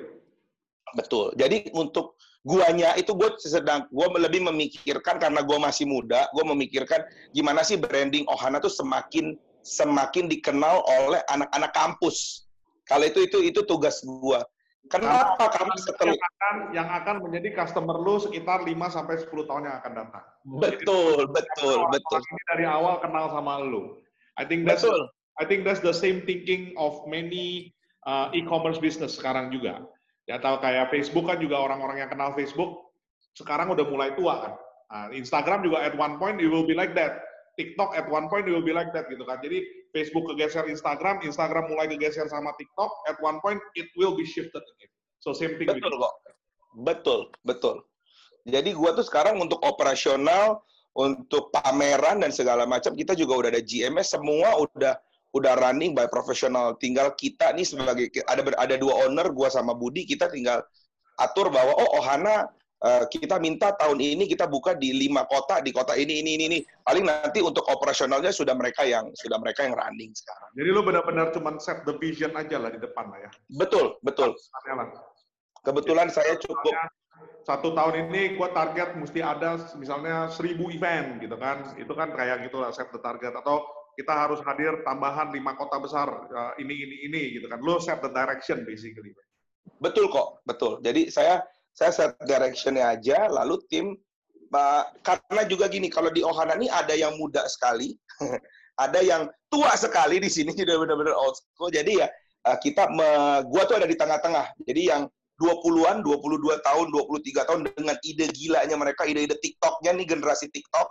[0.95, 1.31] Betul.
[1.39, 7.05] Jadi untuk guanya itu gue sedang gue lebih memikirkan karena gue masih muda, gue memikirkan
[7.31, 12.49] gimana sih branding Ohana tuh semakin semakin dikenal oleh anak-anak kampus.
[12.89, 14.39] Kalau itu itu itu tugas gue.
[14.89, 19.69] Kenapa kami setelah yang akan, yang akan menjadi customer lu sekitar 5 sampai 10 tahun
[19.69, 20.25] yang akan datang.
[20.57, 22.19] Betul, Jadi, betul, betul.
[22.19, 24.01] Ini dari awal kenal sama lu.
[24.41, 25.05] I think that's betul.
[25.39, 27.71] I think that's the same thinking of many
[28.09, 29.85] uh, e-commerce business sekarang juga.
[30.25, 32.93] Ya tahu kayak Facebook kan juga orang-orang yang kenal Facebook
[33.37, 34.53] sekarang udah mulai tua kan.
[34.91, 37.23] Nah, Instagram juga at one point it will be like that.
[37.55, 39.39] TikTok at one point it will be like that gitu kan.
[39.39, 44.23] Jadi Facebook kegeser Instagram, Instagram mulai kegeser sama TikTok, at one point it will be
[44.23, 44.91] shifted again.
[45.19, 45.67] So same thing.
[45.67, 46.13] Betul kok.
[46.81, 47.75] Betul, betul.
[48.47, 50.63] Jadi gua tuh sekarang untuk operasional,
[50.97, 54.95] untuk pameran dan segala macam kita juga udah ada GMS semua udah
[55.31, 56.75] udah running by profesional.
[56.79, 60.63] Tinggal kita nih sebagai ada ada dua owner gua sama Budi kita tinggal
[61.19, 62.49] atur bahwa oh Ohana
[62.81, 66.43] Uh, kita minta tahun ini kita buka di lima kota di kota ini ini ini
[66.49, 66.59] ini.
[66.81, 70.49] Paling nanti untuk operasionalnya sudah mereka yang sudah mereka yang running sekarang.
[70.57, 73.29] Jadi lu benar-benar cuma set the vision aja lah di depan lah ya.
[73.53, 74.33] Betul betul.
[75.61, 76.73] Kebetulan Jadi, saya cukup
[77.45, 81.77] satu tahun ini gua target mesti ada misalnya seribu event gitu kan.
[81.77, 83.29] Itu kan kayak gitu lah set the target.
[83.37, 83.61] Atau
[83.93, 87.61] kita harus hadir tambahan lima kota besar uh, ini ini ini gitu kan.
[87.61, 89.13] Lo set the direction basically.
[89.77, 90.81] Betul kok betul.
[90.81, 93.95] Jadi saya saya set directionnya aja, lalu tim
[95.01, 97.95] karena juga gini, kalau di Ohana ini ada yang muda sekali,
[98.83, 101.71] ada yang tua sekali di sini, sudah benar-benar old school.
[101.71, 102.07] Jadi ya
[102.47, 103.07] eh, kita, me,
[103.47, 104.51] gua tuh ada di tengah-tengah.
[104.67, 105.07] Jadi yang
[105.39, 110.85] 20-an, 22 tahun, 23 tahun dengan ide gilanya mereka, ide-ide TikToknya nih generasi TikTok,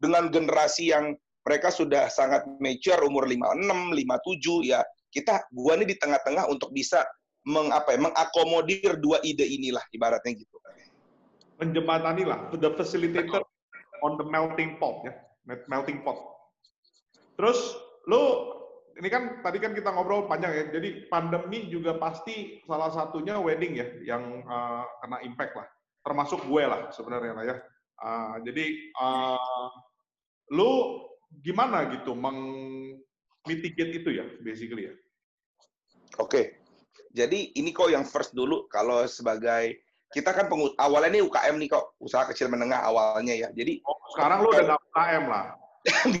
[0.00, 1.12] dengan generasi yang
[1.44, 4.80] mereka sudah sangat mature, umur 56, 57, ya
[5.12, 7.04] kita, gua nih di tengah-tengah untuk bisa
[7.44, 10.56] mengapa ya, mengakomodir dua ide inilah ibaratnya gitu.
[11.60, 13.44] Menjembatani lah, the facilitator
[14.00, 15.12] on the melting pot ya,
[15.68, 16.16] melting pot.
[17.36, 17.56] Terus
[18.08, 18.52] lo
[19.00, 20.64] ini kan tadi kan kita ngobrol panjang ya.
[20.72, 25.68] Jadi pandemi juga pasti salah satunya wedding ya yang uh, kena impact lah.
[26.04, 27.56] Termasuk gue lah sebenarnya lah ya.
[28.00, 28.64] Uh, jadi
[29.00, 29.68] uh,
[30.52, 30.72] lo
[31.44, 32.40] gimana gitu meng
[33.48, 34.94] mitigate itu ya basically ya?
[36.20, 36.28] Oke.
[36.28, 36.44] Okay.
[37.10, 41.68] Jadi ini kok yang first dulu kalau sebagai kita kan pengut awalnya nih UKM nih
[41.70, 43.48] kok usaha kecil menengah awalnya ya.
[43.54, 45.44] Jadi oh, sekarang lu udah nggak UKM lah.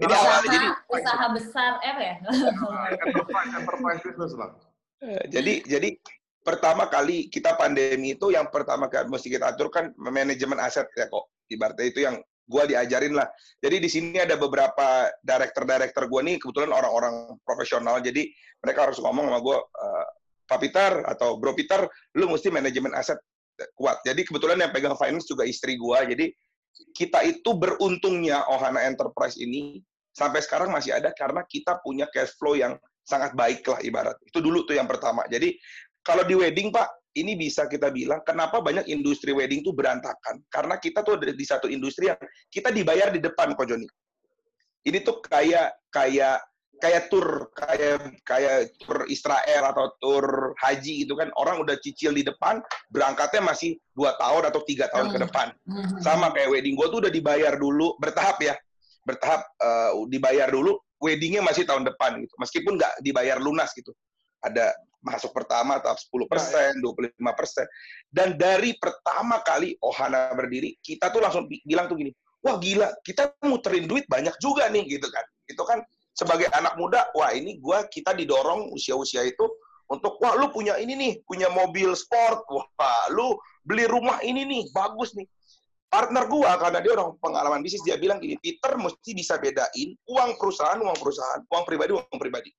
[0.00, 2.14] ini awalnya jadi usaha besar eh ya.
[3.04, 4.50] enterprise, enterprise business lah.
[5.02, 5.88] Eh, jadi jadi
[6.42, 11.06] pertama kali kita pandemi itu yang pertama kali mesti kita atur kan manajemen aset ya
[11.06, 11.30] kok.
[11.48, 12.16] Ibaratnya itu yang
[12.48, 13.28] gue diajarin lah.
[13.60, 18.00] Jadi di sini ada beberapa director-director gue nih kebetulan orang-orang profesional.
[18.00, 18.32] Jadi
[18.64, 20.06] mereka harus ngomong sama gue, uh,
[20.48, 21.84] Pak Peter atau Bro Peter,
[22.16, 23.20] lu mesti manajemen aset
[23.76, 24.00] kuat.
[24.02, 25.98] Jadi kebetulan yang pegang finance juga istri gue.
[26.16, 26.26] Jadi
[26.96, 29.82] kita itu beruntungnya Ohana Enterprise ini
[30.16, 34.16] sampai sekarang masih ada karena kita punya cash flow yang sangat baik lah ibarat.
[34.24, 35.24] Itu dulu tuh yang pertama.
[35.28, 35.52] Jadi
[36.00, 40.40] kalau di wedding Pak, ini bisa kita bilang kenapa banyak industri wedding itu berantakan.
[40.48, 43.86] Karena kita tuh di satu industri yang kita dibayar di depan kok Joni.
[44.86, 46.38] Ini tuh kayak kayak
[46.78, 52.22] kayak tour kayak kayak tour Israel atau tour haji gitu kan orang udah cicil di
[52.22, 52.62] depan
[52.94, 55.14] berangkatnya masih dua tahun atau tiga tahun hmm.
[55.14, 55.98] ke depan hmm.
[56.00, 58.54] sama kayak wedding gue tuh udah dibayar dulu bertahap ya
[59.02, 63.90] bertahap uh, dibayar dulu weddingnya masih tahun depan gitu meskipun nggak dibayar lunas gitu
[64.42, 67.66] ada masuk pertama tahap 10 persen, 25 persen.
[68.10, 72.10] Dan dari pertama kali Ohana berdiri, kita tuh langsung bilang tuh gini,
[72.42, 75.24] wah gila, kita muterin duit banyak juga nih gitu kan.
[75.46, 75.82] Itu kan
[76.14, 79.46] sebagai anak muda, wah ini gua kita didorong usia-usia itu
[79.88, 84.62] untuk wah lu punya ini nih, punya mobil sport, wah lu beli rumah ini nih,
[84.74, 85.26] bagus nih.
[85.88, 90.36] Partner gua karena dia orang pengalaman bisnis dia bilang gini, Peter mesti bisa bedain uang
[90.36, 92.50] perusahaan, uang perusahaan, uang pribadi, uang pribadi.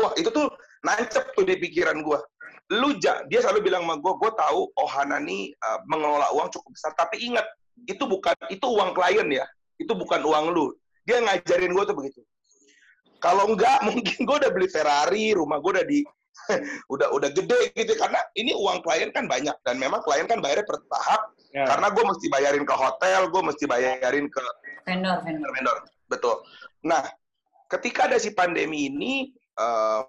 [0.00, 0.48] Wah, itu tuh
[0.82, 2.24] nancep tuh di pikiran gua.
[2.72, 6.70] Lu ja, dia selalu bilang sama gua, gua tahu Ohana nih uh, mengelola uang cukup
[6.72, 7.44] besar, tapi ingat
[7.84, 9.44] itu bukan itu uang klien ya,
[9.76, 10.72] itu bukan uang lu.
[11.04, 12.24] Dia ngajarin gua tuh begitu
[13.20, 16.00] kalau enggak, mungkin gue udah beli Ferrari, rumah gue udah di
[16.94, 20.64] udah udah gede gitu karena ini uang klien kan banyak dan memang klien kan bayarnya
[20.64, 21.68] per tahap ya.
[21.68, 24.42] karena gue mesti bayarin ke hotel, gue mesti bayarin ke
[24.88, 25.76] vendor, vendor, vendor,
[26.08, 26.40] betul.
[26.86, 27.04] Nah,
[27.68, 30.02] ketika ada si pandemi ini, uh,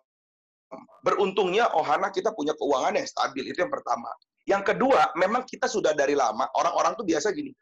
[1.03, 4.07] beruntungnya Ohana kita punya keuangan yang stabil itu yang pertama.
[4.47, 7.53] Yang kedua, memang kita sudah dari lama orang-orang tuh biasa gini,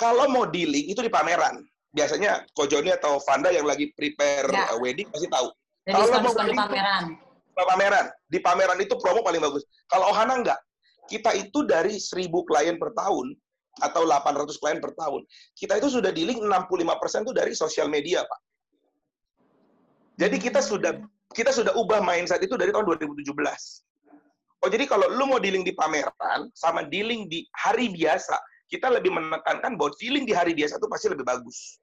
[0.00, 1.60] kalau mau dealing itu di pameran
[1.96, 4.76] biasanya Kojoni atau Vanda yang lagi prepare ya.
[4.76, 5.48] wedding pasti tahu.
[5.88, 7.04] Jadi Kalau mau di pameran.
[7.56, 8.06] Pameran.
[8.28, 9.64] Di pameran itu promo paling bagus.
[9.88, 10.60] Kalau Ohana enggak.
[11.06, 13.32] Kita itu dari 1000 klien per tahun
[13.78, 15.22] atau 800 klien per tahun.
[15.54, 18.40] Kita itu sudah dealing 65% itu dari sosial media, Pak.
[20.18, 20.98] Jadi kita sudah
[21.36, 23.28] kita sudah ubah mindset itu dari tahun 2017.
[24.64, 28.40] Oh, jadi kalau lu mau dealing di pameran sama dealing di hari biasa,
[28.72, 31.76] kita lebih menekankan bahwa dealing di hari biasa itu pasti lebih bagus.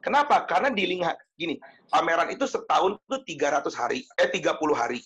[0.00, 0.48] Kenapa?
[0.48, 1.04] Karena dealing
[1.36, 1.60] gini,
[1.92, 5.04] pameran itu setahun itu 300 hari, eh 30 hari.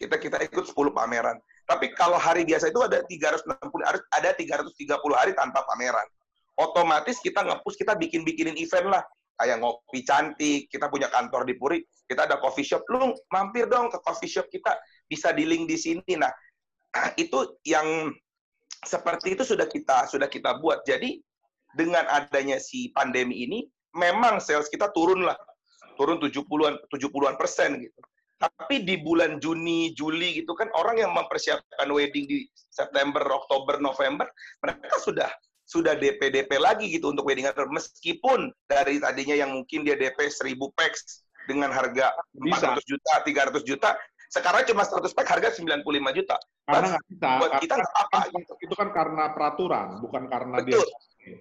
[0.00, 1.36] Kita kita ikut 10 pameran.
[1.68, 3.46] Tapi kalau hari biasa itu ada 360
[3.84, 4.74] harus ada 330
[5.12, 6.08] hari tanpa pameran.
[6.56, 9.04] Otomatis kita ngepus, kita bikin-bikinin event lah.
[9.40, 12.84] Kayak ngopi cantik, kita punya kantor di Puri, kita ada coffee shop.
[12.92, 14.76] Lu mampir dong ke coffee shop kita,
[15.08, 16.12] bisa dealing di sini.
[16.12, 16.28] Nah,
[17.16, 18.12] itu yang
[18.84, 20.84] seperti itu sudah kita sudah kita buat.
[20.84, 21.24] Jadi
[21.72, 23.64] dengan adanya si pandemi ini
[23.96, 25.40] memang sales kita turun lah.
[25.96, 28.00] Turun 70-an 70-an persen gitu.
[28.40, 34.24] Tapi di bulan Juni, Juli gitu kan orang yang mempersiapkan wedding di September, Oktober, November,
[34.64, 35.28] mereka sudah
[35.70, 40.26] sudah DP DP lagi gitu untuk wedding order meskipun dari tadinya yang mungkin dia DP
[40.26, 42.74] 1000 packs dengan harga Bisa.
[42.74, 43.90] 400 juta, 300 juta,
[44.30, 46.36] sekarang cuma 100 pack harga 95 juta.
[46.66, 47.28] Karena nggak bisa.
[47.38, 48.20] Buat kita nggak apa.
[48.34, 48.52] Gitu.
[48.66, 50.82] Itu kan karena peraturan, bukan karena betul.
[50.82, 51.38] dia.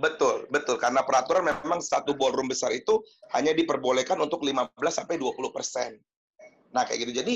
[0.00, 0.76] Betul, betul.
[0.80, 3.04] Karena peraturan memang satu ballroom besar itu
[3.36, 6.00] hanya diperbolehkan untuk 15 sampai 20 persen.
[6.72, 7.12] Nah kayak gitu.
[7.20, 7.34] Jadi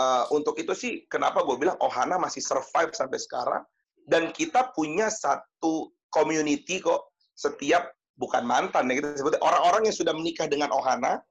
[0.00, 3.62] uh, untuk itu sih kenapa gue bilang Ohana masih survive sampai sekarang
[4.08, 10.12] dan kita punya satu community kok setiap bukan mantan ya kita sebut orang-orang yang sudah
[10.12, 11.22] menikah dengan Ohana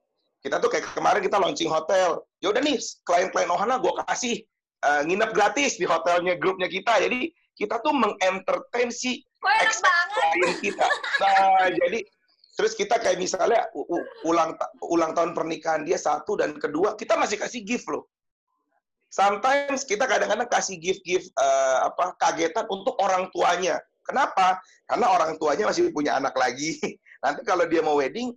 [0.42, 2.26] kita tuh kayak kemarin kita launching hotel.
[2.42, 4.42] Ya udah nih, klien-klien Ohana gue kasih
[4.82, 6.98] uh, nginep gratis di hotelnya grupnya kita.
[6.98, 10.86] Jadi kita tuh mengentertain si klien kita.
[11.22, 12.02] Nah, jadi
[12.58, 13.70] terus kita kayak misalnya
[14.26, 18.10] ulang ulang tahun pernikahan dia satu dan kedua kita masih kasih gift loh.
[19.12, 23.76] Sometimes kita kadang-kadang kasih gift-gift uh, apa kagetan untuk orang tuanya.
[24.08, 24.58] Kenapa?
[24.88, 26.80] Karena orang tuanya masih punya anak lagi.
[27.24, 28.32] Nanti kalau dia mau wedding,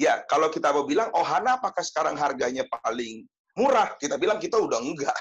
[0.00, 3.22] Ya, kalau kita mau bilang, oh Hana apakah sekarang harganya paling
[3.54, 3.94] murah?
[4.00, 5.14] Kita bilang kita udah enggak.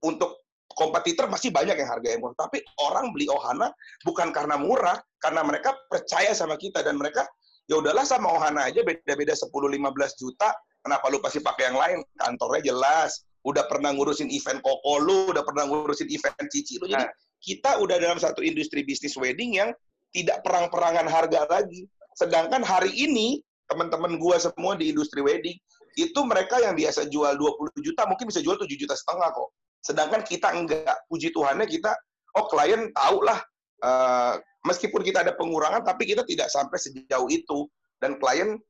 [0.00, 2.34] Untuk kompetitor masih banyak yang harga yang murah.
[2.34, 3.68] Tapi orang beli Ohana
[4.02, 7.22] bukan karena murah, karena mereka percaya sama kita dan mereka
[7.68, 10.50] ya udahlah sama Ohana aja beda-beda 10 15 juta.
[10.80, 11.98] Kenapa lu pasti pakai yang lain?
[12.16, 13.28] Kantornya jelas.
[13.46, 16.88] Udah pernah ngurusin event koko lu, udah pernah ngurusin event cici lu.
[16.88, 17.12] Jadi nah.
[17.40, 19.70] kita udah dalam satu industri bisnis wedding yang
[20.12, 21.88] tidak perang-perangan harga lagi.
[22.18, 25.56] Sedangkan hari ini teman-teman gua semua di industri wedding
[25.98, 29.48] itu mereka yang biasa jual 20 juta mungkin bisa jual 7 juta setengah kok.
[29.80, 30.96] Sedangkan kita enggak.
[31.08, 31.96] Puji Tuhannya kita
[32.36, 33.38] oh klien tahu lah
[33.82, 34.34] uh,
[34.66, 37.66] meskipun kita ada pengurangan tapi kita tidak sampai sejauh itu
[37.98, 38.60] dan klien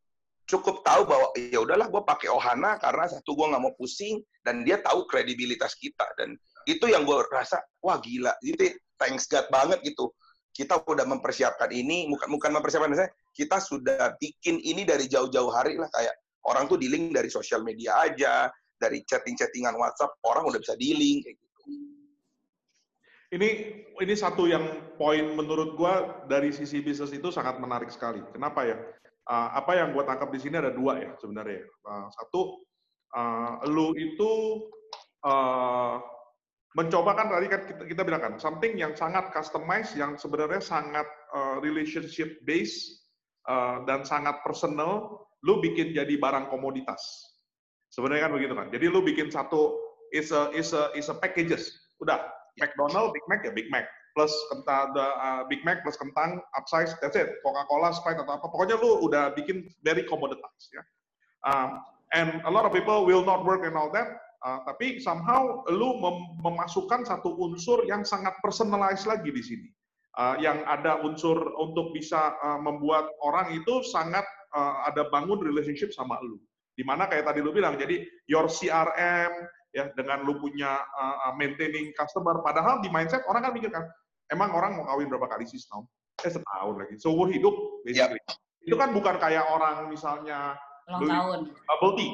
[0.50, 4.66] cukup tahu bahwa ya udahlah gue pakai Ohana karena satu gue nggak mau pusing dan
[4.66, 6.02] dia tahu kredibilitas kita.
[6.18, 6.34] Dan
[6.66, 10.10] itu yang gue rasa wah gila jadi thanks God banget gitu.
[10.50, 15.78] Kita udah mempersiapkan ini bukan bukan mempersiapkan saya kita sudah bikin ini dari jauh-jauh hari
[15.78, 16.12] lah kayak
[16.50, 21.38] orang tuh dealing dari sosial media aja dari chatting-chattingan WhatsApp orang udah bisa dealing kayak
[21.38, 21.62] gitu.
[23.30, 23.48] Ini
[24.02, 28.18] ini satu yang poin menurut gua dari sisi bisnis itu sangat menarik sekali.
[28.34, 28.74] Kenapa ya
[29.28, 31.66] uh, apa yang gua tangkap di sini ada dua ya sebenarnya.
[31.84, 32.40] Uh, satu
[33.16, 34.30] uh, lu itu
[35.26, 36.00] uh,
[36.78, 41.06] mencoba kan tadi kan kita, kita bilang kan something yang sangat customized yang sebenarnya sangat
[41.34, 43.10] uh, relationship based
[43.50, 47.00] uh, dan sangat personal lu bikin jadi barang komoditas.
[47.90, 48.68] Sebenarnya kan begitu kan?
[48.70, 49.74] Jadi lu bikin satu
[50.14, 51.74] is a is a is a packages.
[51.98, 52.22] Udah
[52.62, 57.16] McDonald Big Mac ya Big Mac plus kentang uh, Big Mac plus kentang upsize that's
[57.16, 60.82] it Coca-Cola Sprite atau apa pokoknya lu udah bikin very komoditas ya
[61.44, 61.80] Uh,
[62.12, 64.08] and a lot of people will not work and all that.
[64.40, 69.68] Uh, tapi somehow lu mem memasukkan satu unsur yang sangat personalized lagi di sini.
[70.16, 75.92] Uh, yang ada unsur untuk bisa uh, membuat orang itu sangat uh, ada bangun relationship
[75.92, 76.40] sama lu.
[76.74, 79.32] Di mana kayak tadi lu bilang, jadi your CRM,
[79.70, 83.86] ya dengan lu punya uh, maintaining customer, padahal di mindset orang kan mikir kan,
[84.30, 85.86] emang orang mau kawin berapa kali sih setahun?
[86.26, 87.54] Eh setahun lagi, seumur hidup
[87.86, 88.18] basically.
[88.18, 88.66] Yep.
[88.66, 90.58] Itu kan bukan kayak orang misalnya
[90.90, 91.38] ulang beli tahun.
[91.64, 92.12] bubble tea.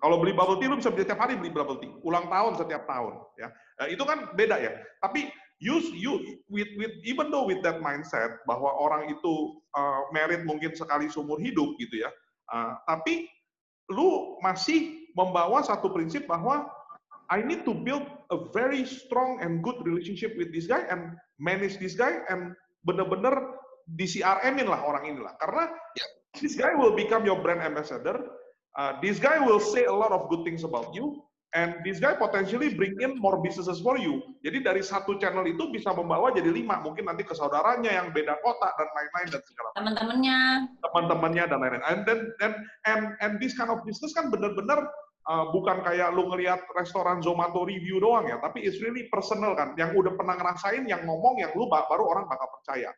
[0.00, 3.14] Kalau beli bubble tea lu bisa setiap hari beli bubble tea, ulang tahun setiap tahun,
[3.36, 3.48] ya.
[3.52, 4.72] Nah, itu kan beda ya.
[5.04, 5.28] Tapi
[5.62, 10.74] you you with with even though with that mindset bahwa orang itu uh, merit mungkin
[10.74, 12.10] sekali seumur hidup gitu ya,
[12.50, 13.28] uh, tapi
[13.92, 16.68] lu masih membawa satu prinsip bahwa
[17.32, 21.80] I need to build a very strong and good relationship with this guy and manage
[21.80, 22.52] this guy and
[22.84, 23.56] benar-benar
[23.88, 25.32] di CRM-in lah orang inilah.
[25.40, 26.08] Karena yeah.
[26.36, 28.20] this guy will become your brand ambassador.
[28.76, 32.12] Uh, this guy will say a lot of good things about you and this guy
[32.18, 34.20] potentially bring in more businesses for you.
[34.42, 38.34] Jadi dari satu channel itu bisa membawa jadi lima, mungkin nanti ke saudaranya yang beda
[38.42, 39.78] kota dan lain-lain dan segala macam.
[39.78, 40.38] Teman-temannya.
[40.82, 41.84] Teman-temannya dan lain-lain.
[41.86, 42.54] And then and
[42.84, 44.82] and and this kind of business kan benar-benar
[45.28, 49.76] uh, bukan kayak lu ngelihat restoran Zomato review doang ya, tapi it's really personal kan.
[49.76, 52.92] Yang udah pernah ngerasain, yang ngomong, yang lu baru orang bakal percaya.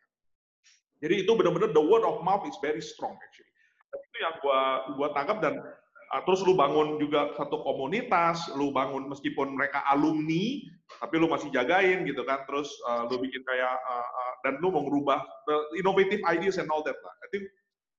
[1.03, 3.53] Jadi itu benar-benar the word of mouth is very strong actually.
[3.93, 4.61] Itu yang gua
[4.97, 5.61] gua tangkap dan
[6.07, 10.63] Ah, terus lu bangun juga satu komunitas, lu bangun meskipun mereka alumni,
[11.03, 14.71] tapi lu masih jagain gitu kan, terus uh, lu bikin kayak uh, uh, dan lu
[14.71, 15.19] mau merubah
[15.51, 17.11] the innovative ideas and all that lah.
[17.11, 17.51] I think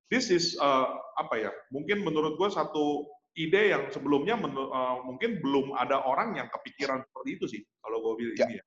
[0.07, 0.87] this is uh,
[1.19, 1.51] apa ya?
[1.75, 7.29] Mungkin menurut gue satu ide yang sebelumnya uh, mungkin belum ada orang yang kepikiran seperti
[7.37, 8.45] itu sih kalau gue bilang ya.
[8.49, 8.65] ini ya.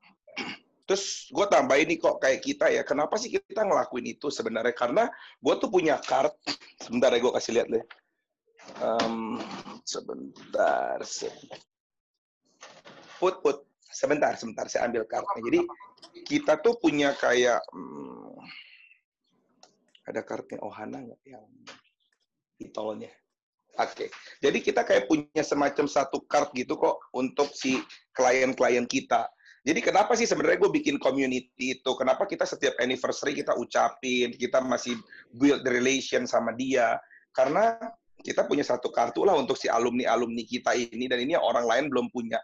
[0.86, 4.74] Terus gue tambahin nih kok kayak kita ya, kenapa sih kita ngelakuin itu sebenarnya?
[4.74, 5.06] Karena
[5.38, 6.34] gue tuh punya card,
[6.82, 7.84] sebentar ya gue kasih lihat deh.
[8.82, 9.38] Um,
[9.82, 10.98] sebentar,
[13.18, 13.58] put put.
[13.90, 15.60] Sebentar sebentar saya ambil kartunya jadi
[16.22, 18.38] kita tuh punya kayak hmm,
[20.06, 21.20] ada kartunya Ohana nggak?
[21.26, 21.46] Yang
[22.54, 23.10] pitolnya
[23.78, 24.08] oke okay.
[24.42, 27.78] jadi kita kayak punya semacam satu card gitu kok untuk si
[28.16, 31.92] klien-klien kita jadi kenapa sih sebenarnya gue bikin community itu?
[31.92, 34.96] Kenapa kita setiap anniversary kita ucapin, kita masih
[35.36, 36.96] build the relation sama dia?
[37.36, 37.76] Karena
[38.24, 42.08] kita punya satu kartu lah untuk si alumni-alumni kita ini dan ini orang lain belum
[42.08, 42.40] punya.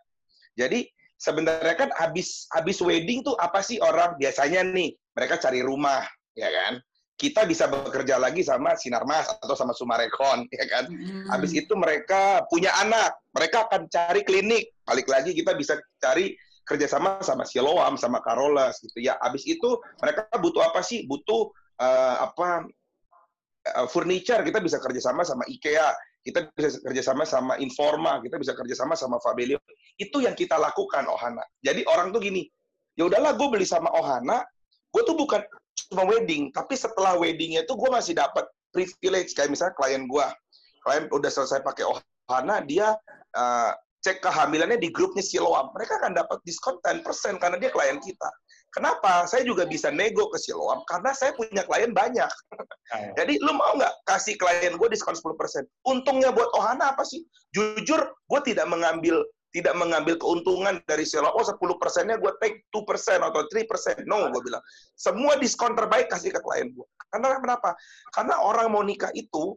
[0.60, 0.84] Jadi
[1.16, 6.04] sebenarnya kan habis habis wedding tuh apa sih orang biasanya nih mereka cari rumah
[6.36, 6.76] ya kan
[7.16, 11.32] kita bisa bekerja lagi sama Sinarmas atau sama Sumarekon ya kan hmm.
[11.32, 16.36] habis itu mereka punya anak mereka akan cari klinik balik lagi kita bisa cari
[16.66, 21.48] kerjasama sama Siloam sama Carolas gitu ya habis itu mereka butuh apa sih butuh
[21.80, 22.66] uh, apa
[23.74, 25.90] uh, furniture kita bisa kerjasama sama IKEA,
[26.22, 29.58] kita bisa kerjasama sama Informa, kita bisa kerjasama sama Fabelio.
[29.98, 31.42] Itu yang kita lakukan Ohana.
[31.62, 32.46] Jadi orang tuh gini,
[32.94, 34.42] ya udahlah gue beli sama Ohana,
[34.90, 35.42] gue tuh bukan
[35.92, 40.26] cuma wedding, tapi setelah weddingnya itu gue masih dapat privilege kayak misalnya klien gue,
[40.82, 42.96] klien udah selesai pakai Ohana, dia
[43.36, 43.72] uh,
[44.06, 48.30] cek kehamilannya di grupnya Siloam, mereka akan dapat diskon 10% karena dia klien kita.
[48.70, 49.24] Kenapa?
[49.24, 52.28] Saya juga bisa nego ke Siloam karena saya punya klien banyak.
[53.18, 55.32] Jadi lu mau nggak kasih klien gue diskon 10%?
[55.88, 57.24] Untungnya buat Ohana apa sih?
[57.56, 59.24] Jujur, gue tidak mengambil
[59.56, 61.32] tidak mengambil keuntungan dari Siloam.
[61.32, 62.84] Oh 10 persennya gue take 2%
[63.24, 64.04] atau 3%.
[64.04, 64.60] No, gue bilang.
[64.92, 66.84] Semua diskon terbaik kasih ke klien gue.
[67.08, 67.72] Karena kenapa?
[68.12, 69.56] Karena orang mau nikah itu,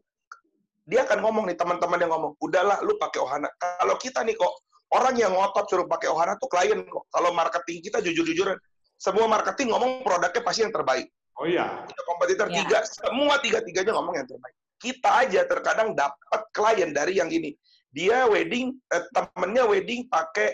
[0.87, 3.51] dia akan ngomong nih teman-teman yang ngomong, udahlah lu pakai Ohana.
[3.59, 4.53] Kalau kita nih kok,
[4.95, 7.03] orang yang ngotot suruh pakai Ohana tuh klien kok.
[7.11, 8.55] Kalau marketing kita jujur-jujuran,
[8.95, 11.11] semua marketing ngomong produknya pasti yang terbaik.
[11.35, 11.83] Oh iya.
[11.83, 12.55] Kita kompetitor ya.
[12.63, 14.55] tiga, semua tiga-tiganya ngomong yang terbaik.
[14.79, 17.51] Kita aja terkadang dapat klien dari yang ini.
[17.89, 20.53] Dia wedding, eh, temennya wedding pakai,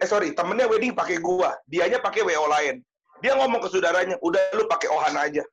[0.00, 1.52] eh sorry, temennya wedding pakai gua.
[1.68, 2.80] Dianya pakai WO lain.
[3.20, 5.44] Dia ngomong ke saudaranya, udah lu pakai Ohana aja.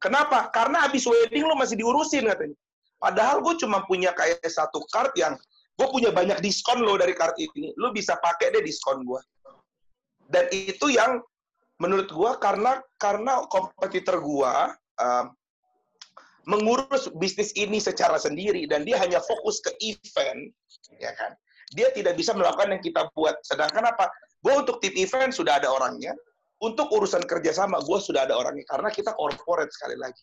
[0.00, 0.48] Kenapa?
[0.54, 2.56] Karena habis wedding lu masih diurusin katanya.
[2.98, 5.36] Padahal gue cuma punya kayak satu card yang
[5.78, 7.76] gue punya banyak diskon lo dari card ini.
[7.76, 9.20] Lu bisa pakai deh diskon gue.
[10.28, 11.20] Dan itu yang
[11.78, 15.24] menurut gua karena karena kompetitor gua uh,
[16.48, 20.48] mengurus bisnis ini secara sendiri dan dia hanya fokus ke event,
[20.96, 21.36] ya kan?
[21.76, 23.36] Dia tidak bisa melakukan yang kita buat.
[23.44, 24.08] Sedangkan apa?
[24.40, 26.16] Gua untuk tim event sudah ada orangnya.
[26.58, 30.18] Untuk urusan kerjasama, gue sudah ada orangnya karena kita corporate sekali lagi.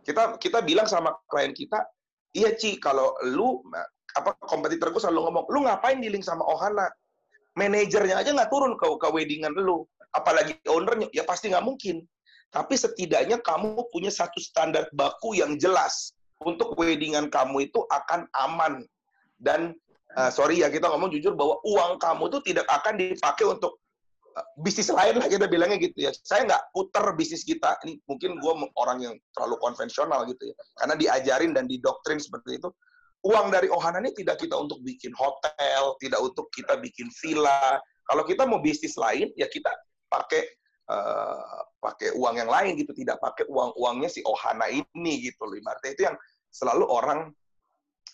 [0.00, 1.76] Kita kita bilang sama klien kita,
[2.32, 3.60] iya Ci, kalau lu
[4.16, 6.88] apa kompetitor gue selalu ngomong, lu ngapain dealing sama Ohana?
[7.52, 9.84] Manajernya aja nggak turun ke, ke weddingan lu
[10.16, 12.00] apalagi ownernya, ya pasti nggak mungkin.
[12.54, 16.12] Tapi setidaknya kamu punya satu standar baku yang jelas.
[16.44, 18.84] untuk weddingan kamu itu akan aman
[19.40, 19.72] dan
[20.16, 23.80] uh, sorry ya kita ngomong jujur bahwa uang kamu tuh tidak akan dipakai untuk
[24.36, 26.12] uh, bisnis lain lah kita bilangnya gitu ya.
[26.24, 27.76] Saya nggak puter bisnis kita.
[27.84, 30.54] Ini mungkin gue orang yang terlalu konvensional gitu ya.
[30.80, 32.68] Karena diajarin dan didoktrin seperti itu.
[33.26, 37.80] Uang dari Ohana ini tidak kita untuk bikin hotel, tidak untuk kita bikin villa.
[38.06, 39.66] Kalau kita mau bisnis lain, ya kita
[40.06, 40.46] pakai
[40.90, 45.56] uh, pakai uang yang lain gitu, tidak pakai uang-uangnya si Ohana ini gitu loh.
[45.58, 46.16] Ibaratnya itu yang
[46.50, 47.30] selalu orang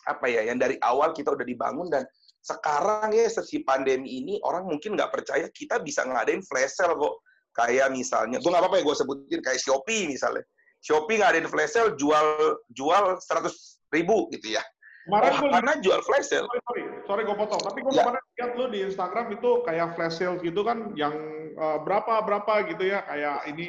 [0.08, 2.02] apa ya, yang dari awal kita udah dibangun dan
[2.42, 7.22] sekarang ya si pandemi ini orang mungkin nggak percaya kita bisa ngadain flash sale kok.
[7.52, 10.42] Kayak misalnya, gue nggak apa-apa ya gue sebutin kayak Shopee misalnya.
[10.80, 14.64] Shopee ngadain flash sale jual jual seratus ribu gitu ya.
[15.02, 16.46] Kemarin oh, karena jual flash sale.
[16.46, 17.62] Sorry, sorry, sorry gue potong.
[17.62, 18.06] Tapi gue ya.
[18.06, 21.14] kemarin lihat lo di Instagram itu kayak flash sale gitu kan, yang
[21.58, 23.66] uh, berapa berapa gitu ya, kayak ini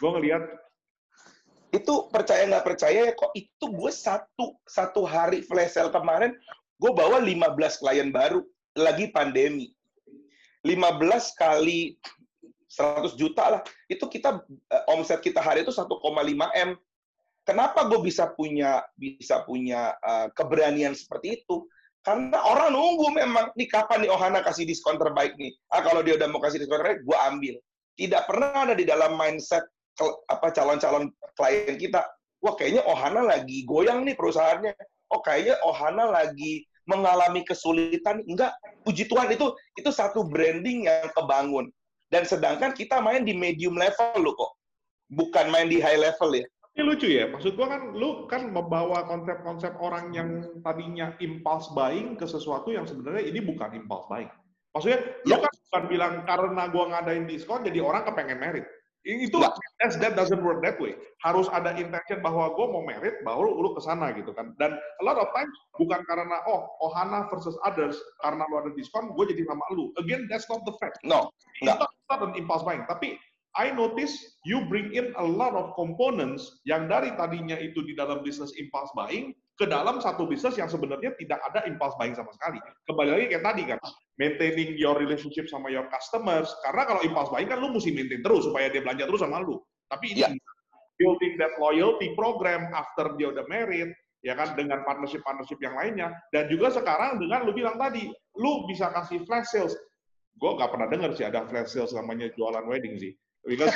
[0.00, 0.42] gue ngelihat.
[1.74, 6.32] Itu percaya nggak percaya ya kok itu gue satu satu hari flash sale kemarin
[6.78, 8.40] gue bawa 15 klien baru
[8.72, 9.68] lagi pandemi.
[10.64, 10.80] 15
[11.36, 12.00] kali
[12.72, 13.60] 100 juta lah.
[13.84, 15.92] Itu kita uh, omset kita hari itu 1,5
[16.56, 16.70] M
[17.44, 21.68] Kenapa gue bisa punya bisa punya uh, keberanian seperti itu?
[22.04, 25.52] Karena orang nunggu memang nih kapan nih Ohana kasih diskon terbaik nih.
[25.72, 27.54] Ah kalau dia udah mau kasih diskon terbaik, gue ambil.
[27.96, 29.64] Tidak pernah ada di dalam mindset
[30.28, 32.04] apa calon-calon klien kita.
[32.44, 34.72] Wah kayaknya Ohana lagi goyang nih perusahaannya.
[35.12, 38.20] Oh kayaknya Ohana lagi mengalami kesulitan.
[38.28, 38.52] Enggak,
[38.84, 41.72] puji Tuhan itu itu satu branding yang kebangun.
[42.12, 44.52] Dan sedangkan kita main di medium level loh kok.
[45.08, 46.44] Bukan main di high level ya.
[46.74, 52.18] Ini lucu ya, maksud gua kan lu kan membawa konsep-konsep orang yang tadinya impulse buying
[52.18, 54.26] ke sesuatu yang sebenarnya ini bukan impulse buying.
[54.74, 55.38] Maksudnya ya.
[55.38, 58.66] lu kan bukan bilang karena gua ngadain diskon jadi orang kepengen merit.
[59.06, 59.54] Itu ya.
[60.02, 60.98] that doesn't work that way.
[61.22, 64.50] Harus ada intention bahwa gua mau merit, baru lu ke sana gitu kan.
[64.58, 69.14] Dan a lot of times bukan karena oh Ohana versus others karena lu ada diskon,
[69.14, 69.94] gue jadi sama lu.
[70.02, 70.98] Again, that's not the fact.
[71.06, 71.30] No,
[71.62, 72.82] it's not, not an impulse buying.
[72.90, 73.14] Tapi
[73.54, 78.26] I notice you bring in a lot of components yang dari tadinya itu di dalam
[78.26, 82.58] bisnis impulse buying ke dalam satu bisnis yang sebenarnya tidak ada impulse buying sama sekali.
[82.90, 83.78] Kembali lagi kayak tadi kan,
[84.18, 86.50] maintaining your relationship sama your customers.
[86.66, 89.62] Karena kalau impulse buying kan lu mesti maintain terus supaya dia belanja terus sama lu.
[89.86, 90.34] Tapi ini yeah.
[90.98, 93.94] building that loyalty program after dia udah married,
[94.26, 96.10] ya kan dengan partnership-partnership yang lainnya.
[96.34, 99.78] Dan juga sekarang dengan lu bilang tadi, lu bisa kasih flash sales.
[100.42, 103.14] Gue nggak pernah dengar sih ada flash sales namanya jualan wedding sih
[103.46, 103.72] because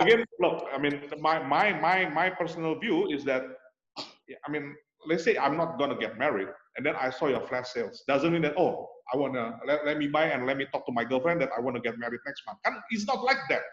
[0.00, 3.44] again, look, I mean, my my my my personal view is that,
[3.98, 4.74] I mean,
[5.08, 8.04] let's say I'm not gonna get married, and then I saw your flash sales.
[8.08, 10.92] Doesn't mean that oh, I wanna let, let me buy and let me talk to
[10.92, 12.58] my girlfriend that I wanna get married next month.
[12.64, 13.64] Kan, it's not like that.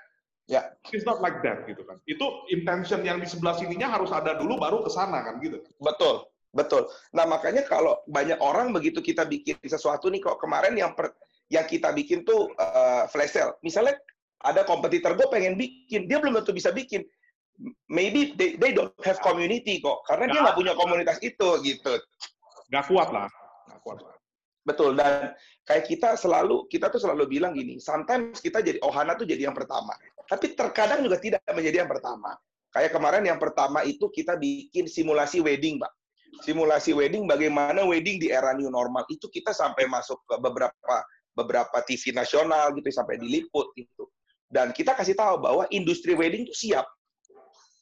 [0.50, 0.54] Ya.
[0.54, 0.66] Yeah.
[0.92, 2.02] It's not like that gitu kan.
[2.10, 5.64] Itu intention yang di sebelah sininya harus ada dulu baru ke sana kan gitu.
[5.80, 6.28] Betul.
[6.52, 6.92] Betul.
[7.16, 11.16] Nah, makanya kalau banyak orang begitu kita bikin sesuatu nih kok kemarin yang per,
[11.48, 13.56] yang kita bikin tuh uh, flash sale.
[13.64, 13.96] Misalnya
[14.42, 17.06] ada kompetitor gue pengen bikin, dia belum tentu bisa bikin.
[17.92, 21.94] Maybe they, they don't have community kok, karena gak, dia nggak punya komunitas itu gitu.
[22.74, 23.30] Gak kuat lah,
[23.70, 24.16] gak kuat lah.
[24.62, 25.34] Betul dan
[25.66, 29.58] kayak kita selalu kita tuh selalu bilang gini, sometimes kita jadi ohana tuh jadi yang
[29.58, 29.94] pertama,
[30.30, 32.38] tapi terkadang juga tidak menjadi yang pertama.
[32.72, 35.92] Kayak kemarin yang pertama itu kita bikin simulasi wedding, Pak.
[36.46, 40.96] Simulasi wedding bagaimana wedding di era new normal itu kita sampai masuk ke beberapa
[41.36, 44.08] beberapa TV nasional gitu sampai diliput gitu.
[44.52, 46.84] Dan kita kasih tahu bahwa industri wedding itu siap.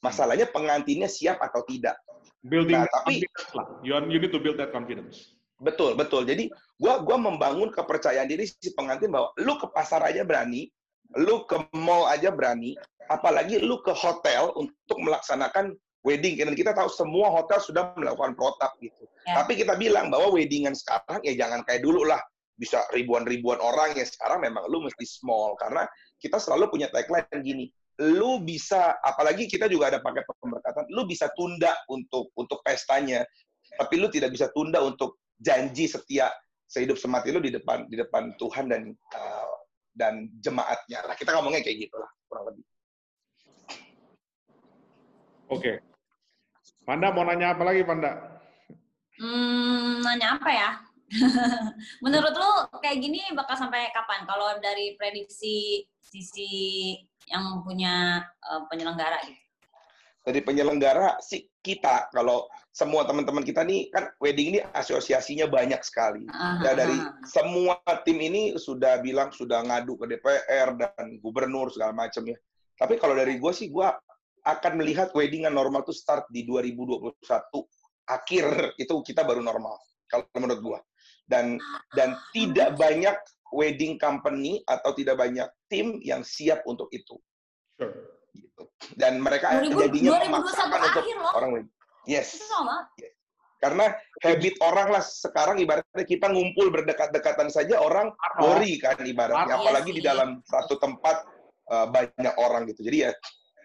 [0.00, 1.98] Masalahnya pengantinnya siap atau tidak.
[2.40, 3.66] Building nah, tapi lah.
[3.84, 5.36] You, you need to build that confidence.
[5.60, 6.24] Betul, betul.
[6.24, 6.48] Jadi
[6.80, 10.72] gua gua membangun kepercayaan diri si pengantin bahwa lu ke pasar aja berani,
[11.20, 12.80] lu ke mall aja berani,
[13.12, 16.40] apalagi lu ke hotel untuk melaksanakan wedding.
[16.40, 19.04] Dan kita tahu semua hotel sudah melakukan protap gitu.
[19.28, 19.44] Ya.
[19.44, 22.24] Tapi kita bilang bahwa weddingan sekarang ya jangan kayak dulu lah
[22.60, 25.88] bisa ribuan-ribuan orang ya sekarang memang lu mesti small karena
[26.20, 27.66] kita selalu punya tagline gini
[28.00, 33.24] lu bisa apalagi kita juga ada paket pemberkatan lu bisa tunda untuk untuk pestanya
[33.76, 36.28] tapi lu tidak bisa tunda untuk janji setia
[36.70, 39.54] sehidup semati lu di depan di depan Tuhan dan uh,
[39.94, 41.02] dan jemaatnya.
[41.02, 42.64] Lah kita ngomongnya kayak gitu lah kurang lebih.
[45.50, 45.58] Oke.
[45.58, 45.76] Okay.
[46.86, 48.12] Panda mau nanya apa lagi Panda?
[49.20, 50.70] Hmm, nanya apa ya
[52.04, 54.22] Menurut lu kayak gini bakal sampai kapan?
[54.26, 56.94] Kalau dari prediksi sisi
[57.30, 59.38] yang punya uh, penyelenggara gitu.
[60.20, 66.28] Dari penyelenggara sih kita kalau semua teman-teman kita nih kan wedding ini asosiasinya banyak sekali.
[66.28, 71.96] Uh, ya dari semua tim ini sudah bilang sudah ngadu ke DPR dan gubernur segala
[71.96, 72.36] macam ya.
[72.76, 73.88] Tapi kalau dari gue sih gue
[74.44, 77.12] akan melihat wedding yang normal tuh start di 2021
[78.08, 79.76] akhir itu kita baru normal
[80.10, 80.78] kalau menurut gua.
[81.30, 81.62] Dan
[81.94, 83.14] dan tidak banyak
[83.54, 87.14] wedding company atau tidak banyak tim yang siap untuk itu.
[87.78, 87.94] Sure.
[88.34, 88.62] Gitu.
[88.94, 91.32] Dan mereka 2000 jadinya 2021 memaksakan untuk akhir loh.
[91.34, 91.74] orang wedding.
[92.06, 92.38] Yes.
[93.60, 93.92] Karena
[94.24, 98.08] habit orang lah sekarang ibaratnya kita ngumpul berdekat-dekatan saja orang
[98.40, 99.52] worry kan ibaratnya.
[99.52, 100.08] Iya Apalagi di sih.
[100.08, 101.28] dalam satu tempat
[101.68, 102.80] uh, banyak orang gitu.
[102.88, 103.12] Jadi ya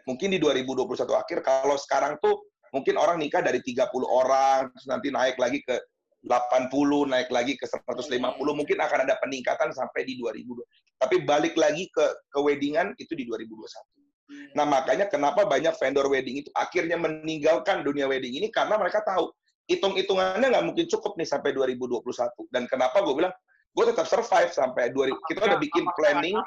[0.03, 2.43] mungkin di 2021 akhir kalau sekarang tuh
[2.75, 5.79] mungkin orang nikah dari 30 orang terus nanti naik lagi ke
[6.25, 6.73] 80,
[7.05, 8.09] naik lagi ke 150,
[8.41, 10.65] mungkin akan ada peningkatan sampai di 2020.
[10.97, 14.57] Tapi balik lagi ke ke weddingan itu di 2021.
[14.57, 19.29] Nah, makanya kenapa banyak vendor wedding itu akhirnya meninggalkan dunia wedding ini karena mereka tahu
[19.69, 22.01] hitung-hitungannya nggak mungkin cukup nih sampai 2021.
[22.49, 23.33] Dan kenapa gue bilang
[23.75, 25.29] gue tetap survive sampai 2000.
[25.29, 26.37] Kita udah bikin planning.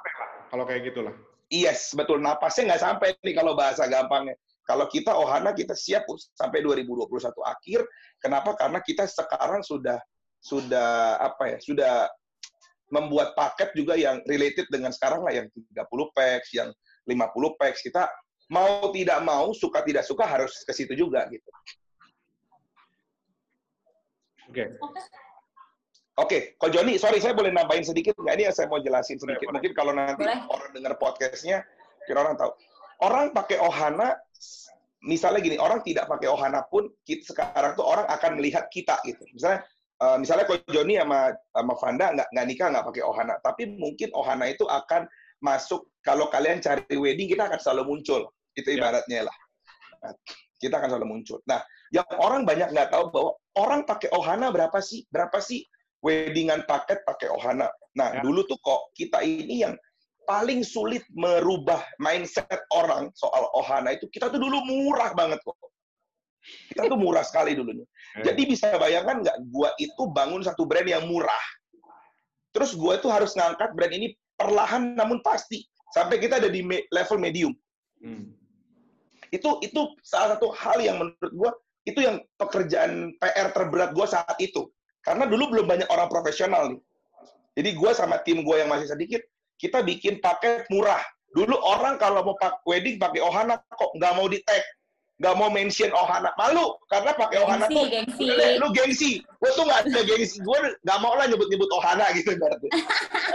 [0.51, 1.15] Kalau kayak gitulah.
[1.49, 2.19] Yes, betul.
[2.19, 4.35] Napasnya nggak sampai nih kalau bahasa gampangnya.
[4.69, 6.05] Kalau kita Ohana kita siap
[6.37, 7.09] sampai 2021
[7.41, 7.81] akhir.
[8.21, 8.53] Kenapa?
[8.53, 9.97] Karena kita sekarang sudah
[10.45, 11.59] sudah apa ya?
[11.65, 11.95] Sudah
[12.93, 15.73] membuat paket juga yang related dengan sekarang lah yang 30
[16.13, 16.69] packs, yang
[17.09, 17.81] 50 packs.
[17.81, 18.13] Kita
[18.53, 21.49] mau tidak mau, suka tidak suka harus ke situ juga gitu.
[24.53, 24.77] Oke.
[24.85, 25.01] Oke.
[26.19, 28.35] Oke, Ko Joni, sorry saya boleh nambahin sedikit nggak?
[28.35, 29.47] Ini yang saya mau jelasin sedikit.
[29.47, 29.55] Boleh, boleh.
[29.55, 30.51] Mungkin kalau nanti Boleh.
[30.51, 31.63] orang dengar podcastnya,
[32.11, 32.51] kira orang tahu.
[32.99, 34.19] Orang pakai Ohana,
[35.05, 39.23] misalnya gini, orang tidak pakai Ohana pun, kita, sekarang tuh orang akan melihat kita gitu.
[39.31, 39.63] Misalnya,
[40.03, 44.11] eh, misalnya Ko Joni sama sama Vanda nggak nggak nikah nggak pakai Ohana, tapi mungkin
[44.15, 45.07] Ohana itu akan
[45.39, 48.27] masuk kalau kalian cari wedding kita akan selalu muncul.
[48.59, 48.83] Itu Ya.
[48.83, 49.37] ibaratnya lah.
[50.03, 50.13] Nah,
[50.59, 51.39] kita akan selalu muncul.
[51.47, 51.63] Nah,
[51.95, 55.07] yang orang banyak nggak tahu bahwa orang pakai Ohana berapa sih?
[55.15, 55.63] Berapa sih
[56.03, 57.71] weddingan paket pakai Ohana.
[57.95, 58.23] Nah, Ya.
[58.23, 59.75] dulu tuh kok kita ini yang
[60.29, 65.57] paling sulit merubah mindset orang soal Ohana itu kita tuh dulu murah banget kok.
[66.69, 67.89] Kita tuh murah sekali dulunya.
[68.21, 68.33] Ya.
[68.33, 71.45] Jadi bisa bayangkan nggak, gua itu bangun satu brand yang murah.
[72.53, 75.65] Terus gua itu harus ngangkat brand ini perlahan namun pasti
[75.97, 77.57] sampai kita ada di me- level medium.
[78.05, 78.37] Hmm.
[79.33, 81.51] Itu itu salah satu hal yang menurut gua
[81.89, 84.69] itu yang pekerjaan PR terberat gua saat itu.
[85.01, 86.81] Karena dulu belum banyak orang profesional nih.
[87.57, 89.25] Jadi gua sama tim gua yang masih sedikit,
[89.59, 91.03] kita bikin paket murah.
[91.35, 94.65] Dulu orang kalau mau pak wedding pakai Ohana kok nggak mau di tag,
[95.21, 98.25] nggak mau mention Ohana, malu karena pakai Ohana Gengsi, tuh gengsi.
[98.25, 99.11] Udah, lu gengsi.
[99.43, 100.37] Gue tuh nggak ada gengsi.
[100.41, 102.69] Gue nggak mau lah nyebut-nyebut Ohana gitu berarti.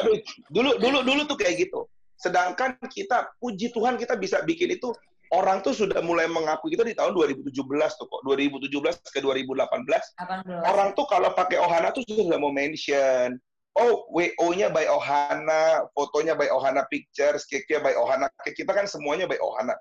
[0.01, 0.17] Aduh,
[0.49, 1.85] dulu dulu dulu tuh kayak gitu.
[2.17, 4.89] Sedangkan kita puji Tuhan kita bisa bikin itu
[5.35, 7.51] orang tuh sudah mulai mengakui kita di tahun 2017
[7.99, 8.21] tuh kok.
[8.25, 8.73] 2017
[9.13, 10.71] ke 2018 18.
[10.71, 13.37] orang tuh kalau pakai Ohana tuh sudah mau mention
[13.77, 18.29] oh WO-nya by Ohana, fotonya by Ohana Pictures, cake-nya by Ohana.
[18.45, 19.73] Kita kan semuanya by Ohana.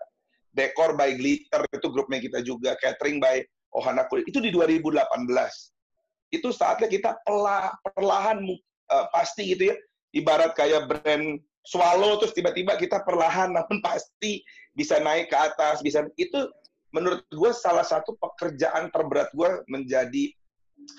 [0.52, 3.40] Dekor by Glitter itu grupnya kita juga, catering by
[3.76, 4.28] Ohana Kulit.
[4.28, 4.96] Itu di 2018.
[6.32, 7.20] Itu saatnya kita
[7.96, 8.44] perlahan
[8.88, 9.76] eh, pasti gitu ya.
[10.12, 16.04] Ibarat kayak brand Swallow terus tiba-tiba kita perlahan namun pasti bisa naik ke atas, bisa
[16.16, 16.48] itu
[16.92, 20.32] menurut gue salah satu pekerjaan terberat gue menjadi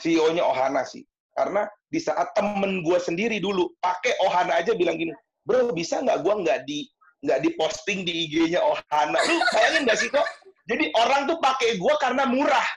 [0.02, 1.06] CEO-nya Ohana sih.
[1.34, 5.14] Karena di saat temen gue sendiri dulu pakai Ohana aja bilang gini,
[5.46, 6.86] bro bisa nggak gue nggak di
[7.26, 9.18] nggak diposting di IG-nya Ohana?
[9.26, 10.28] Lu bayangin nggak sih kok?
[10.70, 12.68] Jadi orang tuh pakai gue karena murah.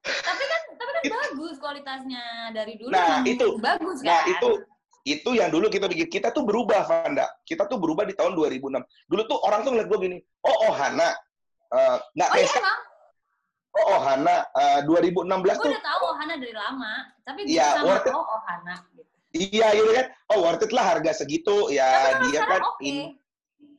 [0.00, 2.24] tapi kan tapi kan It- bagus kualitasnya
[2.56, 2.88] dari dulu.
[2.94, 3.60] Nah, itu.
[3.60, 4.08] bagus kan.
[4.08, 4.50] Nah itu
[5.04, 6.08] itu yang dulu kita bikin.
[6.08, 7.28] Kita tuh berubah, Vanda.
[7.44, 8.84] Kita tuh berubah di tahun 2006.
[9.08, 11.12] Dulu tuh orang tuh ngeliat gue gini, oh Ohana.
[11.70, 12.80] Eh, nggak Oh kayak iya emang,
[13.76, 14.36] oh Ohana.
[14.50, 16.92] Eh, 2016 gue tuh udah tahu Ohana dari lama,
[17.22, 18.14] tapi gue Iya, sama worth it.
[18.14, 19.02] oh Ohana gitu.
[19.30, 20.06] Iya gitu kan.
[20.30, 21.56] Oh worth it lah harga segitu.
[21.70, 21.86] Ya
[22.18, 22.82] Tapi dia kan oke.
[22.82, 23.14] ini.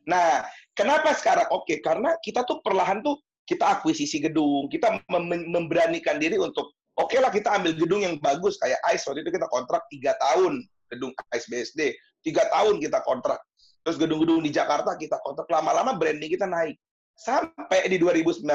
[0.07, 1.75] Nah, kenapa sekarang oke?
[1.83, 7.27] Karena kita tuh perlahan tuh kita akuisisi gedung, kita mem- memberanikan diri untuk oke lah
[7.29, 11.47] kita ambil gedung yang bagus kayak ICE waktu itu kita kontrak tiga tahun gedung ICE
[11.51, 11.79] BSD
[12.23, 13.41] tiga tahun kita kontrak.
[13.81, 16.77] Terus gedung-gedung di Jakarta kita kontrak lama-lama branding kita naik
[17.17, 18.45] sampai di 2019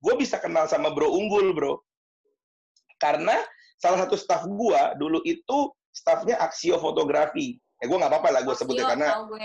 [0.00, 1.80] gue bisa kenal sama Bro Unggul bro
[3.00, 3.36] karena
[3.80, 7.56] salah satu staff gue dulu itu staffnya Aksio Fotografi.
[7.80, 9.40] Eh gue nggak apa-apa lah gue sebutnya karena gue.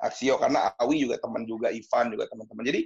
[0.00, 2.64] Aksio karena Awi juga teman juga Ivan juga teman-teman.
[2.64, 2.82] Jadi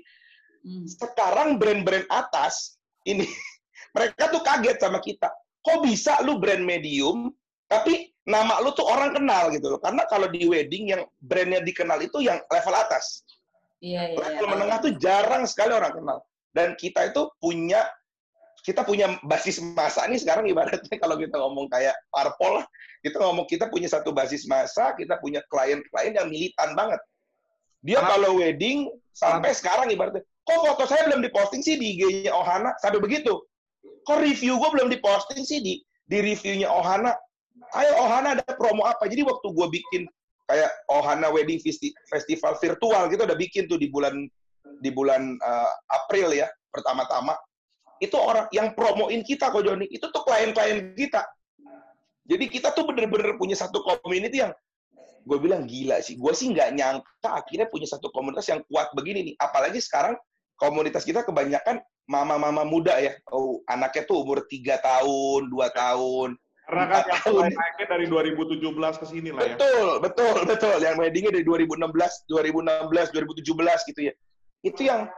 [0.60, 0.84] Hmm.
[0.84, 2.76] sekarang brand-brand atas
[3.08, 3.24] ini
[3.96, 5.32] mereka tuh kaget sama kita.
[5.64, 7.32] Kok bisa lu brand medium
[7.64, 9.80] tapi nama lu tuh orang kenal gitu loh.
[9.80, 13.24] Karena kalau di wedding yang brandnya dikenal itu yang level atas.
[13.80, 14.20] Iya, iya, iya.
[14.20, 16.18] Level menengah tuh jarang sekali orang kenal.
[16.50, 17.86] Dan kita itu punya
[18.60, 22.66] kita punya basis masa nih sekarang ibaratnya kalau kita ngomong kayak parpol lah,
[23.00, 27.00] kita ngomong kita punya satu basis masa, kita punya klien-klien yang militan banget.
[27.80, 32.76] Dia kalau wedding sampai sekarang ibaratnya, kok foto saya belum diposting sih di IG-nya Ohana
[32.84, 33.40] sampai begitu.
[34.04, 37.16] Kok review gue belum diposting sih di di reviewnya Ohana.
[37.72, 39.08] Ayo Ohana ada promo apa?
[39.08, 40.02] Jadi waktu gue bikin
[40.50, 41.62] kayak Ohana Wedding
[42.10, 44.28] Festival virtual gitu udah bikin tuh di bulan
[44.78, 47.34] di bulan uh, April ya pertama-tama
[48.00, 51.26] itu orang yang promoin kita kok Joni itu tuh klien-klien kita
[52.24, 54.54] jadi kita tuh bener-bener punya satu community yang
[55.26, 59.32] gue bilang gila sih gue sih nggak nyangka akhirnya punya satu komunitas yang kuat begini
[59.32, 60.16] nih apalagi sekarang
[60.56, 66.40] komunitas kita kebanyakan mama-mama muda ya oh anaknya tuh umur tiga tahun dua tahun
[66.70, 67.42] karena kan yang tahun.
[67.50, 69.58] naiknya dari 2017 ke sini lah ya.
[69.58, 70.76] Betul, betul, betul.
[70.78, 74.14] Yang weddingnya dari 2016, 2016, 2017 gitu ya.
[74.60, 75.08] Itu yang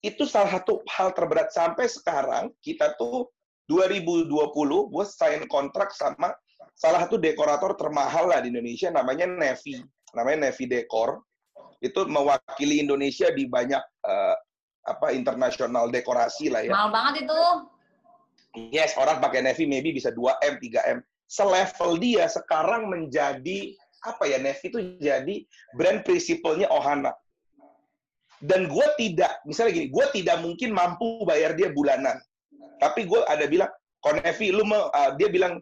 [0.00, 1.52] itu salah satu hal terberat.
[1.52, 3.28] Sampai sekarang kita tuh
[3.70, 4.26] 2020
[4.90, 6.34] gue sign kontrak sama
[6.74, 9.78] salah satu dekorator termahal lah di Indonesia namanya Nevi
[10.10, 11.22] namanya Nevi Dekor
[11.78, 14.36] itu mewakili Indonesia di banyak uh,
[14.90, 16.72] apa internasional dekorasi lah ya.
[16.74, 17.40] Mahal banget itu.
[18.74, 20.98] Yes orang pakai Nevi maybe bisa 2 m 3 m.
[21.30, 25.36] Selevel dia sekarang menjadi apa ya Nevi itu jadi
[25.78, 27.14] brand prinsipalnya Ohana
[28.40, 32.16] dan gue tidak misalnya gini gue tidak mungkin mampu bayar dia bulanan.
[32.80, 33.68] Tapi gue ada bilang
[34.00, 35.60] Konevi lu mau uh, dia bilang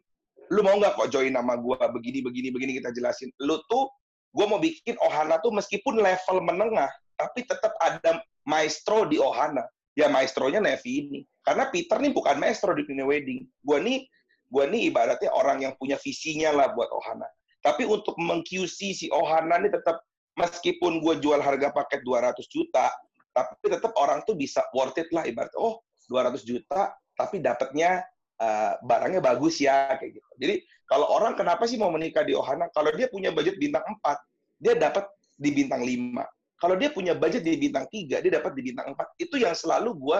[0.48, 3.34] lu mau nggak kok join nama gue begini begini begini kita jelasin.
[3.42, 3.90] Lu tuh
[4.30, 9.66] gue mau bikin Ohana tuh meskipun level menengah tapi tetap ada maestro di Ohana.
[9.98, 11.20] Ya maestronya Nevi ini.
[11.42, 13.42] Karena Peter nih bukan maestro di dunia wedding.
[13.66, 14.06] Gue nih
[14.48, 17.26] gue nih ibaratnya orang yang punya visinya lah buat Ohana.
[17.58, 19.98] Tapi untuk meng-QC si Ohana nih tetap
[20.38, 22.86] meskipun gue jual harga paket 200 juta,
[23.34, 25.58] tapi tetap orang tuh bisa worth it lah ibaratnya.
[25.58, 28.00] Oh, 200 juta, tapi dapatnya
[28.40, 30.30] uh, barangnya bagus ya kayak gitu.
[30.38, 30.54] Jadi
[30.88, 32.70] kalau orang kenapa sih mau menikah di Ohana?
[32.72, 35.04] Kalau dia punya budget bintang 4, dia dapat
[35.36, 36.24] di bintang 5.
[36.58, 39.22] Kalau dia punya budget di bintang 3, dia dapat di bintang 4.
[39.22, 40.18] Itu yang selalu gue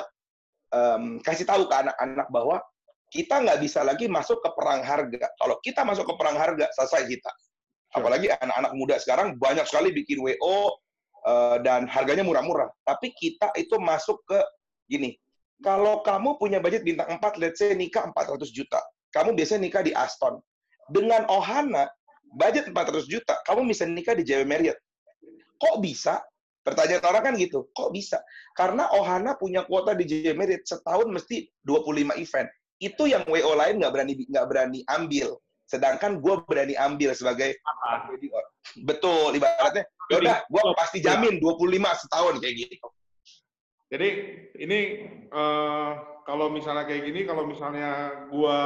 [0.75, 2.61] um, kasih tahu ke anak-anak bahwa
[3.09, 5.27] kita nggak bisa lagi masuk ke perang harga.
[5.41, 7.31] Kalau kita masuk ke perang harga, selesai kita.
[7.97, 10.67] Apalagi anak-anak muda sekarang banyak sekali bikin WO uh,
[11.25, 12.69] eh, dan harganya murah-murah.
[12.85, 14.39] Tapi kita itu masuk ke
[14.89, 15.17] gini,
[15.59, 18.79] kalau kamu punya budget bintang 4, let's say nikah 400 juta.
[19.11, 20.39] Kamu biasanya nikah di Aston.
[20.89, 21.91] Dengan Ohana,
[22.37, 24.79] budget 400 juta, kamu bisa nikah di JW Marriott.
[25.59, 26.23] Kok bisa?
[26.63, 28.21] Pertanyaan orang kan gitu, kok bisa?
[28.55, 32.49] Karena Ohana punya kuota di JW Marriott setahun mesti 25 event.
[32.79, 35.35] Itu yang WO lain nggak berani nggak berani ambil.
[35.69, 37.61] Sedangkan gue berani ambil sebagai
[38.89, 39.85] betul ibaratnya.
[40.09, 42.89] Ya udah, gue pasti jamin 25 setahun kayak gitu.
[43.93, 44.09] Jadi
[44.65, 44.81] ini
[45.29, 48.59] uh, kalau misalnya kayak gini, kalau misalnya gue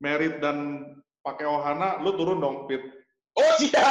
[0.00, 0.88] merit dan
[1.20, 2.80] pakai Ohana, lu turun dong, Pit.
[3.36, 3.84] Oh siap.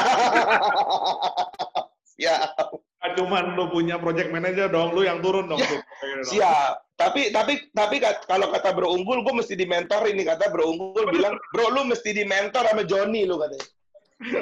[2.17, 2.73] siap.
[3.17, 5.61] Cuman lu punya project manager dong, lu yang turun dong.
[5.61, 5.81] Ya,
[6.25, 6.73] siap.
[6.99, 11.07] Tapi tapi tapi kalau kata Bro Unggul, gue mesti di mentor ini kata Bro Unggul
[11.15, 13.67] bilang, Bro lu mesti di mentor sama Joni lu katanya.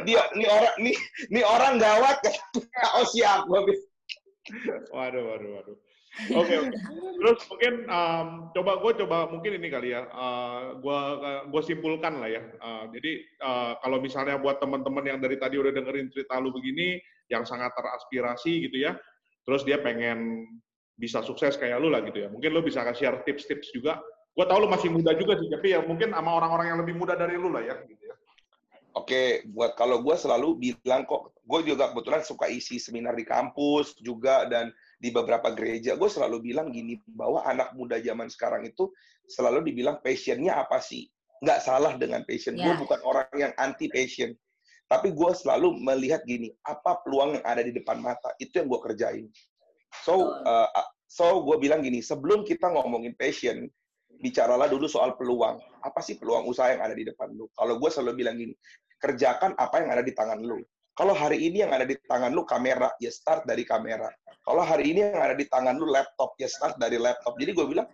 [0.01, 0.91] Dia ini orang ini
[1.29, 2.17] ini orang gawat.
[2.97, 3.77] oh siap gue.
[4.89, 5.77] Waduh waduh waduh.
[6.33, 6.81] Oke, okay, okay.
[7.21, 10.99] terus mungkin um, coba gue coba mungkin ini kali ya, uh, gue
[11.53, 12.41] gue simpulkan lah ya.
[12.57, 16.97] Uh, jadi uh, kalau misalnya buat teman-teman yang dari tadi udah dengerin cerita lu begini,
[17.29, 18.97] yang sangat teraspirasi gitu ya,
[19.45, 20.41] terus dia pengen
[20.97, 22.27] bisa sukses kayak lu lah gitu ya.
[22.27, 24.01] Mungkin lu bisa share tips-tips juga.
[24.33, 27.17] Gue tau lu masih muda juga sih, tapi ya mungkin sama orang-orang yang lebih muda
[27.17, 27.77] dari lu lah ya.
[27.85, 28.17] Gitu ya.
[28.97, 33.93] Oke, buat kalau gue selalu bilang kok, gue juga kebetulan suka isi seminar di kampus
[34.01, 38.89] juga dan di beberapa gereja, gue selalu bilang gini bahwa anak muda zaman sekarang itu
[39.29, 41.05] selalu dibilang passionnya apa sih?
[41.45, 42.57] Nggak salah dengan passion.
[42.57, 42.73] Yeah.
[42.73, 44.33] Gue bukan orang yang anti passion,
[44.89, 48.81] tapi gue selalu melihat gini, apa peluang yang ada di depan mata itu yang gue
[48.81, 49.25] kerjain.
[50.03, 50.69] So, uh,
[51.07, 53.67] so gue bilang gini, sebelum kita ngomongin passion,
[54.23, 55.61] bicaralah dulu soal peluang.
[55.83, 57.47] Apa sih peluang usaha yang ada di depan lu?
[57.53, 58.53] Kalau gue selalu bilang gini,
[58.97, 60.61] kerjakan apa yang ada di tangan lu.
[60.97, 64.09] Kalau hari ini yang ada di tangan lu kamera, ya start dari kamera.
[64.41, 67.37] Kalau hari ini yang ada di tangan lu laptop, ya start dari laptop.
[67.37, 67.85] Jadi gue bilang,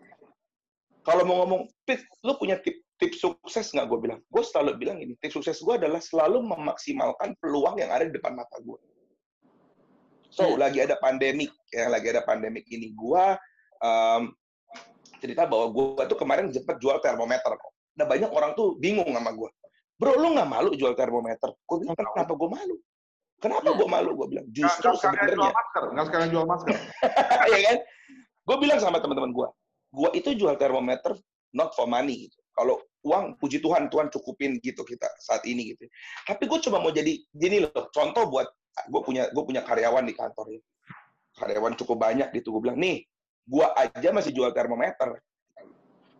[1.03, 3.91] kalau mau ngomong, Pit, lu punya tip, tips sukses nggak?
[3.91, 8.07] Gue bilang, gue selalu bilang ini, tips sukses gue adalah selalu memaksimalkan peluang yang ada
[8.07, 8.79] di depan mata gue.
[10.33, 12.89] So, lagi ada pandemik, ya lagi ada pandemik ini.
[12.97, 13.37] Gua
[13.85, 14.33] um,
[15.21, 17.73] cerita bahwa gua tuh kemarin cepet jual termometer kok.
[17.93, 19.53] Nah, banyak orang tuh bingung sama gua.
[20.01, 21.53] Bro, lu nggak malu jual termometer?
[21.63, 22.75] Gue bilang, kenapa gue malu?
[23.39, 24.09] Kenapa gue malu?
[24.17, 25.53] Gue bilang, justru sebenarnya.
[25.95, 26.75] Nggak sekalian jual masker.
[27.53, 27.77] ya kan?
[28.43, 29.47] Gue bilang sama teman-teman gue,
[29.95, 31.15] gue itu jual termometer
[31.55, 32.27] not for money.
[32.27, 32.37] Gitu.
[32.51, 35.87] Kalau uang, puji Tuhan, Tuhan cukupin gitu kita saat ini gitu.
[36.27, 38.51] Tapi gue cuma mau jadi, gini loh, contoh buat
[38.89, 40.61] gue punya gue punya karyawan di kantor ya.
[41.33, 42.53] Karyawan cukup banyak gitu.
[42.57, 43.01] Gue bilang, nih,
[43.45, 45.17] gue aja masih jual termometer.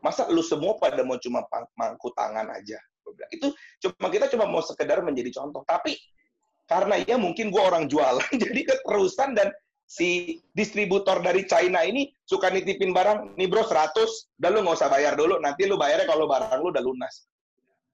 [0.04, 1.46] Masa lu semua pada mau cuma
[1.80, 2.76] mangku tangan aja?
[3.04, 3.48] Gua bilang, itu
[3.80, 5.64] cuma kita cuma mau sekedar menjadi contoh.
[5.64, 5.96] Tapi
[6.68, 9.52] karena ya mungkin gue orang jualan, jadi keterusan dan
[9.88, 14.90] si distributor dari China ini suka nitipin barang, nih bro 100, dan lu nggak usah
[14.90, 17.30] bayar dulu, nanti lu bayarnya kalau barang lu udah lunas.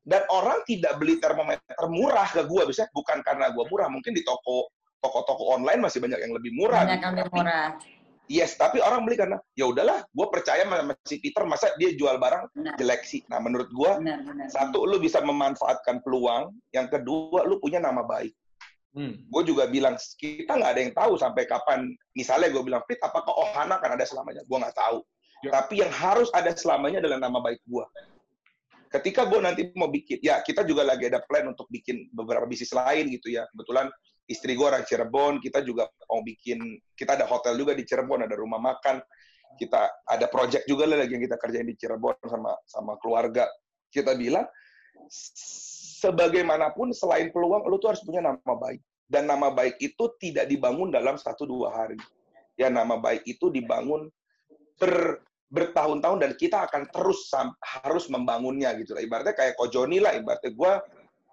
[0.09, 4.25] Dan orang tidak beli termometer murah ke gue, bisa bukan karena gue murah, mungkin di
[4.25, 6.81] toko toko-toko online masih banyak yang lebih murah.
[6.83, 7.77] Banyak yang lebih murah.
[8.29, 12.21] Yes, tapi orang beli karena ya udahlah, gue percaya sama si Peter masa dia jual
[12.21, 12.77] barang Benar.
[12.77, 13.25] jelek sih.
[13.25, 14.45] Nah menurut gue Benar, benar.
[14.53, 18.29] satu lu bisa memanfaatkan peluang, yang kedua lu punya nama baik.
[18.93, 19.17] Hmm.
[19.33, 21.89] Gue juga bilang kita nggak ada yang tahu sampai kapan.
[22.13, 24.45] Misalnya gue bilang Pit, apakah Ohana akan ada selamanya?
[24.45, 25.01] Gue nggak tahu.
[25.45, 25.49] Ya.
[25.49, 27.85] Tapi yang harus ada selamanya adalah nama baik gue.
[28.89, 32.73] Ketika gue nanti mau bikin, ya kita juga lagi ada plan untuk bikin beberapa bisnis
[32.73, 33.45] lain gitu ya.
[33.53, 33.85] Kebetulan
[34.25, 36.57] istri gue orang Cirebon, kita juga mau bikin,
[36.97, 38.97] kita ada hotel juga di Cirebon, ada rumah makan,
[39.61, 43.45] kita ada project juga lagi yang kita kerjain di Cirebon sama sama keluarga.
[43.93, 44.49] Kita bilang
[46.01, 48.81] sebagaimanapun selain peluang, lu tuh harus punya nama baik.
[49.09, 51.97] Dan nama baik itu tidak dibangun dalam satu dua hari.
[52.57, 54.09] Ya nama baik itu dibangun
[54.77, 57.29] ber, bertahun-tahun dan kita akan terus
[57.81, 59.01] harus membangunnya gitu lah.
[59.01, 60.73] Ibaratnya kayak Kojoni lah, ibaratnya gue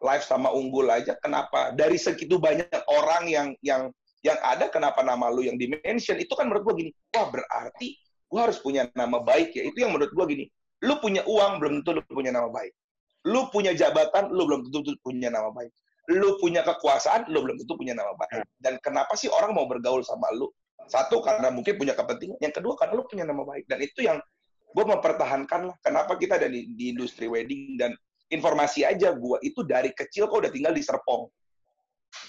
[0.03, 1.17] live sama Unggul aja.
[1.21, 3.93] Kenapa dari segitu banyak orang yang yang
[4.25, 7.95] yang ada, kenapa nama lu yang dimention itu kan menurut gue gini, wah berarti
[8.27, 9.63] gue harus punya nama baik ya.
[9.69, 10.45] Itu yang menurut gue gini,
[10.83, 12.73] lu punya uang belum tentu lu punya nama baik.
[13.27, 15.71] Lu punya jabatan, lu belum tentu punya nama baik.
[16.07, 18.47] Lu punya kekuasaan, lu belum tentu punya nama baik.
[18.59, 20.51] Dan kenapa sih orang mau bergaul sama lu?
[20.87, 22.39] Satu, karena mungkin punya kepentingan.
[22.39, 23.67] Yang kedua, karena lu punya nama baik.
[23.67, 24.19] Dan itu yang
[24.71, 25.77] gue mempertahankan lah.
[25.83, 27.79] Kenapa kita ada di, di industri wedding.
[27.79, 27.93] Dan
[28.31, 31.27] informasi aja, gue itu dari kecil kok udah tinggal di Serpong.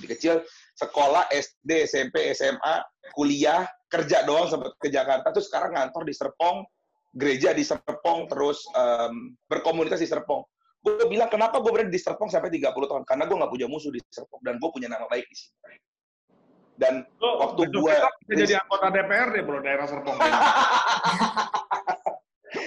[0.01, 0.41] Di kecil,
[0.76, 2.82] sekolah, SD, SMP, SMA,
[3.14, 5.30] kuliah, kerja doang sempat ke Jakarta.
[5.32, 6.66] Terus sekarang ngantor di Serpong,
[7.14, 10.43] gereja di Serpong, terus em, berkomunitas di Serpong
[10.88, 13.91] gue bilang kenapa gue berada di Serpong sampai 30 tahun karena gue nggak punya musuh
[13.91, 15.76] di Serpong dan gue punya nama baik di sini
[16.78, 20.17] dan Lo Waktu gua- bisa jadi anggota DPRD bro daerah Serpong.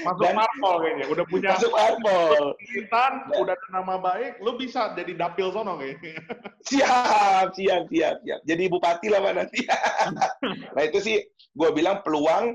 [0.00, 1.06] Masuk Dan- parpol kayaknya.
[1.08, 6.20] Udah punya masuk Arpol pemerintahan, udah ada nama baik, lu bisa jadi dapil sono kayaknya.
[6.68, 9.64] siap siap siap siap jadi bupati lah Pak nanti
[10.76, 11.16] nah itu sih
[11.50, 12.52] gue bilang peluang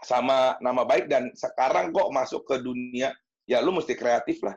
[0.00, 3.12] sama nama baik dan sekarang kok masuk ke dunia
[3.44, 4.56] ya lu mesti kreatif lah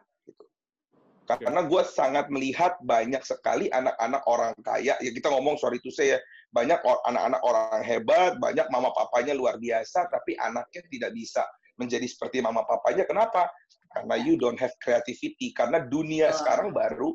[1.26, 4.94] karena gue sangat melihat banyak sekali anak-anak orang kaya.
[5.02, 6.20] Ya kita ngomong sorry to say ya
[6.54, 11.42] banyak anak-anak orang hebat banyak mama papanya luar biasa tapi anaknya tidak bisa
[11.82, 13.10] menjadi seperti mama papanya.
[13.10, 13.50] Kenapa?
[13.90, 15.50] Karena you don't have creativity.
[15.58, 16.40] Karena dunia Betul.
[16.46, 17.10] sekarang baru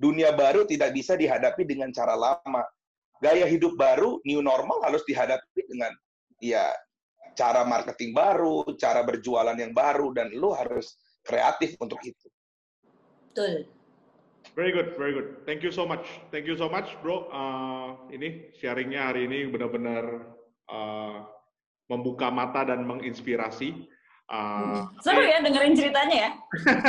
[0.00, 2.64] dunia baru tidak bisa dihadapi dengan cara lama.
[3.20, 5.92] Gaya hidup baru new normal harus dihadapi dengan
[6.42, 6.72] ya
[7.36, 12.28] cara marketing baru cara berjualan yang baru dan lu harus kreatif untuk itu
[13.32, 13.64] Betul.
[14.52, 15.48] Very good, very good.
[15.48, 16.04] Thank you so much.
[16.28, 17.24] Thank you so much, bro.
[17.32, 20.28] Uh, ini sharingnya hari ini benar-benar
[20.68, 21.24] uh,
[21.88, 23.88] membuka mata dan menginspirasi.
[24.28, 26.30] Uh, Seru ya dengerin ceritanya ya.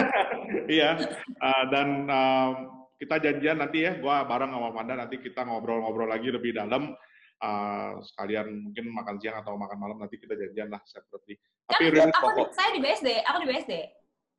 [0.80, 0.92] iya,
[1.40, 2.52] uh, dan um,
[3.00, 6.92] kita janjian nanti ya, gua bareng sama Wanda nanti kita ngobrol-ngobrol lagi lebih dalam.
[7.40, 11.36] Uh, sekalian mungkin makan siang atau makan malam nanti kita janjian lah seperti.
[11.68, 12.48] Tapi Kan aku pokok.
[12.52, 13.74] di, saya di BSD, aku di BSD.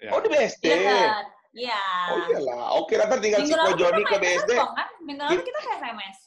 [0.04, 0.10] ya.
[0.12, 1.24] oh di BSD Iya kan?
[1.54, 1.80] Iya.
[2.10, 4.88] oh iyalah oke nanti tinggal si kita Kojoni ke BSD kan?
[5.00, 6.18] Minggu lalu kita ke SMS.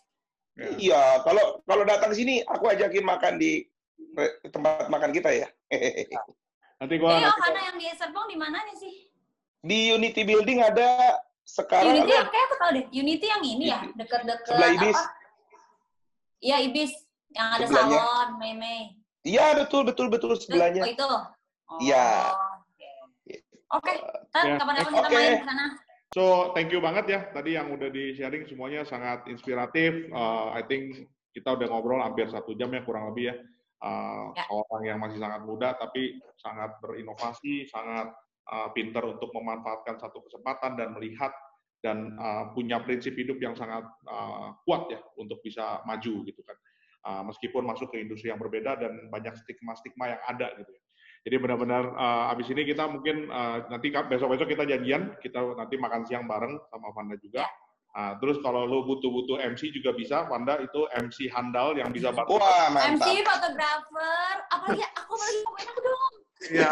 [0.58, 0.68] Ya.
[0.80, 3.62] iya kalau kalau datang sini aku ajakin makan di
[4.48, 5.48] tempat makan kita ya
[6.80, 9.10] Nanti gua Ini nanti Ohana yang di Serpong di mananya sih?
[9.60, 12.86] di Unity Building ada sekarang Unity ada yang kayak aku tahu deh.
[12.94, 15.00] Unity yang ini ya, deket-deket Sebelah Ibis.
[16.38, 16.92] Iya Ibis
[17.34, 17.98] yang ada Sebelahnya.
[17.98, 18.82] salon, Mei Mei.
[19.22, 21.10] iya betul betul betul sebelahnya Oh, itu.
[21.68, 22.32] Oh, Iya.
[23.68, 23.94] Oke,
[24.32, 24.56] Ntar Ya.
[24.56, 25.16] kapan-kapan kita Oke.
[25.18, 25.66] main ke sana.
[26.16, 26.24] So,
[26.56, 27.20] thank you banget ya.
[27.36, 30.08] Tadi yang udah di-sharing semuanya sangat inspiratif.
[30.08, 31.04] Uh, I think
[31.36, 33.36] kita udah ngobrol hampir satu jam ya, kurang lebih ya.
[33.84, 34.48] Uh, Ya.
[34.48, 38.16] Orang yang masih sangat muda, tapi sangat berinovasi, sangat
[38.48, 41.36] uh, pinter untuk memanfaatkan satu kesempatan dan melihat
[41.84, 46.58] dan uh, punya prinsip hidup yang sangat uh, kuat ya untuk bisa maju gitu kan.
[47.06, 50.82] Uh, meskipun masuk ke industri yang berbeda dan banyak stigma-stigma yang ada gitu ya.
[51.28, 56.08] Jadi benar-benar uh, abis ini kita mungkin uh, nanti besok-besok kita janjian, kita nanti makan
[56.08, 57.44] siang bareng sama Wanda juga.
[57.92, 62.40] Uh, terus kalau lu butuh-butuh MC juga bisa, Wanda itu MC handal yang bisa bantu.
[62.40, 66.14] wah MC, mantap fotografer, apalagi aku apalagi pokoknya aku dong.
[66.48, 66.72] Iya,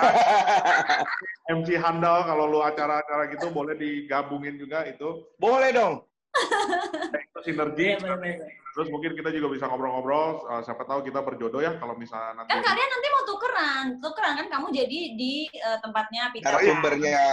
[1.59, 5.35] MC handal kalau lu acara-acara gitu boleh digabungin juga itu.
[5.35, 7.85] boleh dong itu sinergi.
[7.95, 8.51] Iya, bener-bener.
[8.75, 10.43] Terus mungkin kita juga bisa ngobrol-ngobrol.
[10.51, 12.51] uh, siapa tahu kita berjodoh ya kalau misalnya nanti.
[12.51, 16.51] Kan kalian nanti mau tukeran, tukeran kan kamu jadi di eh, tempatnya Peter.
[16.51, 17.23] narasumbernya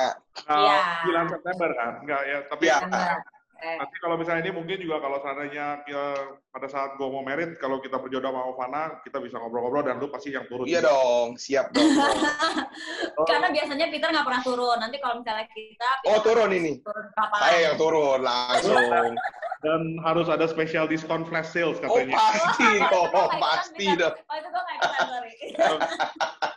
[0.49, 1.29] Uh, Iya.
[1.29, 1.93] 9 September kan?
[2.01, 2.79] Enggak ya, tapi Iya.
[2.89, 3.19] Bener.
[3.63, 6.05] Eh, nanti kalau misalnya ini mungkin juga kalau seandainya ya,
[6.51, 10.11] pada saat gue mau merit, kalau kita berjodoh sama Ovana, kita bisa ngobrol-ngobrol dan lu
[10.11, 10.67] pasti yang turun.
[10.67, 10.91] iya juga.
[10.91, 11.87] dong siap dong
[13.15, 14.79] Oh, Karena biasanya Peter nggak pernah turun.
[14.83, 16.73] Nanti kalau misalnya kita, Oh, Peter turun harus ini.
[16.83, 17.39] Turun kapal.
[17.39, 18.83] saya yang turun langsung
[19.63, 22.19] dan harus ada special diskon flash sales oh katanya.
[22.19, 25.33] pasti kalau itu gua nggak pasti dong Kalau itu gue nggak ikutan, sorry.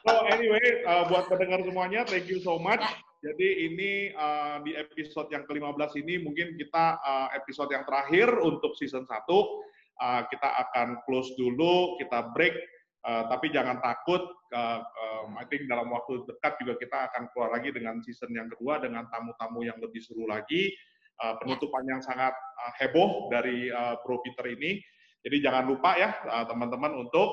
[0.01, 2.81] So anyway, uh, buat pendengar semuanya, thank you so much.
[2.81, 2.97] Ya.
[3.25, 8.77] Jadi ini uh, di episode yang ke-15 ini mungkin kita uh, episode yang terakhir untuk
[8.77, 9.17] season 1.
[9.25, 12.53] Uh, kita akan close dulu, kita break.
[13.01, 14.21] Uh, tapi jangan takut,
[14.53, 18.49] uh, um, I think dalam waktu dekat juga kita akan keluar lagi dengan season yang
[18.49, 20.69] kedua dengan tamu-tamu yang lebih seru lagi.
[21.17, 24.77] Uh, penutupan yang sangat uh, heboh dari uh, Bro Peter ini.
[25.25, 27.29] Jadi jangan lupa ya uh, teman-teman untuk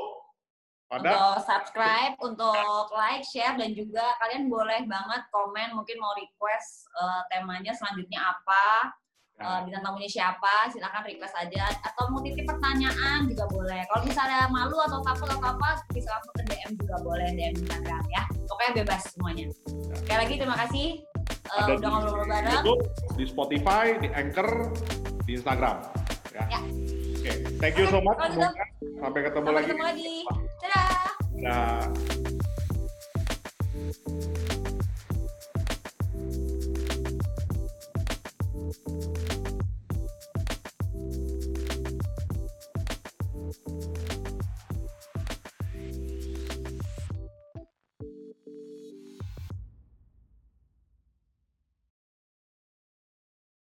[0.93, 6.85] pada Untuk subscribe, untuk like, share, dan juga kalian boleh banget komen mungkin mau request
[6.93, 8.93] eh, temanya selanjutnya apa,
[9.41, 11.73] eh, bintang tamunya siapa, silakan request aja.
[11.81, 13.81] Atau mau titip pertanyaan juga boleh.
[13.89, 18.05] Kalau misalnya malu atau takut atau apa, bisa langsung ke DM juga boleh, DM Instagram
[18.13, 18.23] ya.
[18.45, 19.49] Pokoknya bebas semuanya.
[19.97, 20.87] Sekali lagi terima kasih
[21.25, 22.53] eh, ada udah ngobrol-ngobrol bareng.
[22.53, 22.83] YouTube,
[23.17, 24.49] di Spotify, di Anchor,
[25.25, 25.77] di Instagram.
[26.37, 26.45] Ya.
[26.53, 26.61] Ya.
[27.23, 28.19] Oke, thank you so much.
[28.99, 29.67] Sampai ketemu Sampai lagi.
[29.71, 30.15] ketemu lagi.
[30.59, 31.07] Dadah!
[31.39, 31.87] Nah.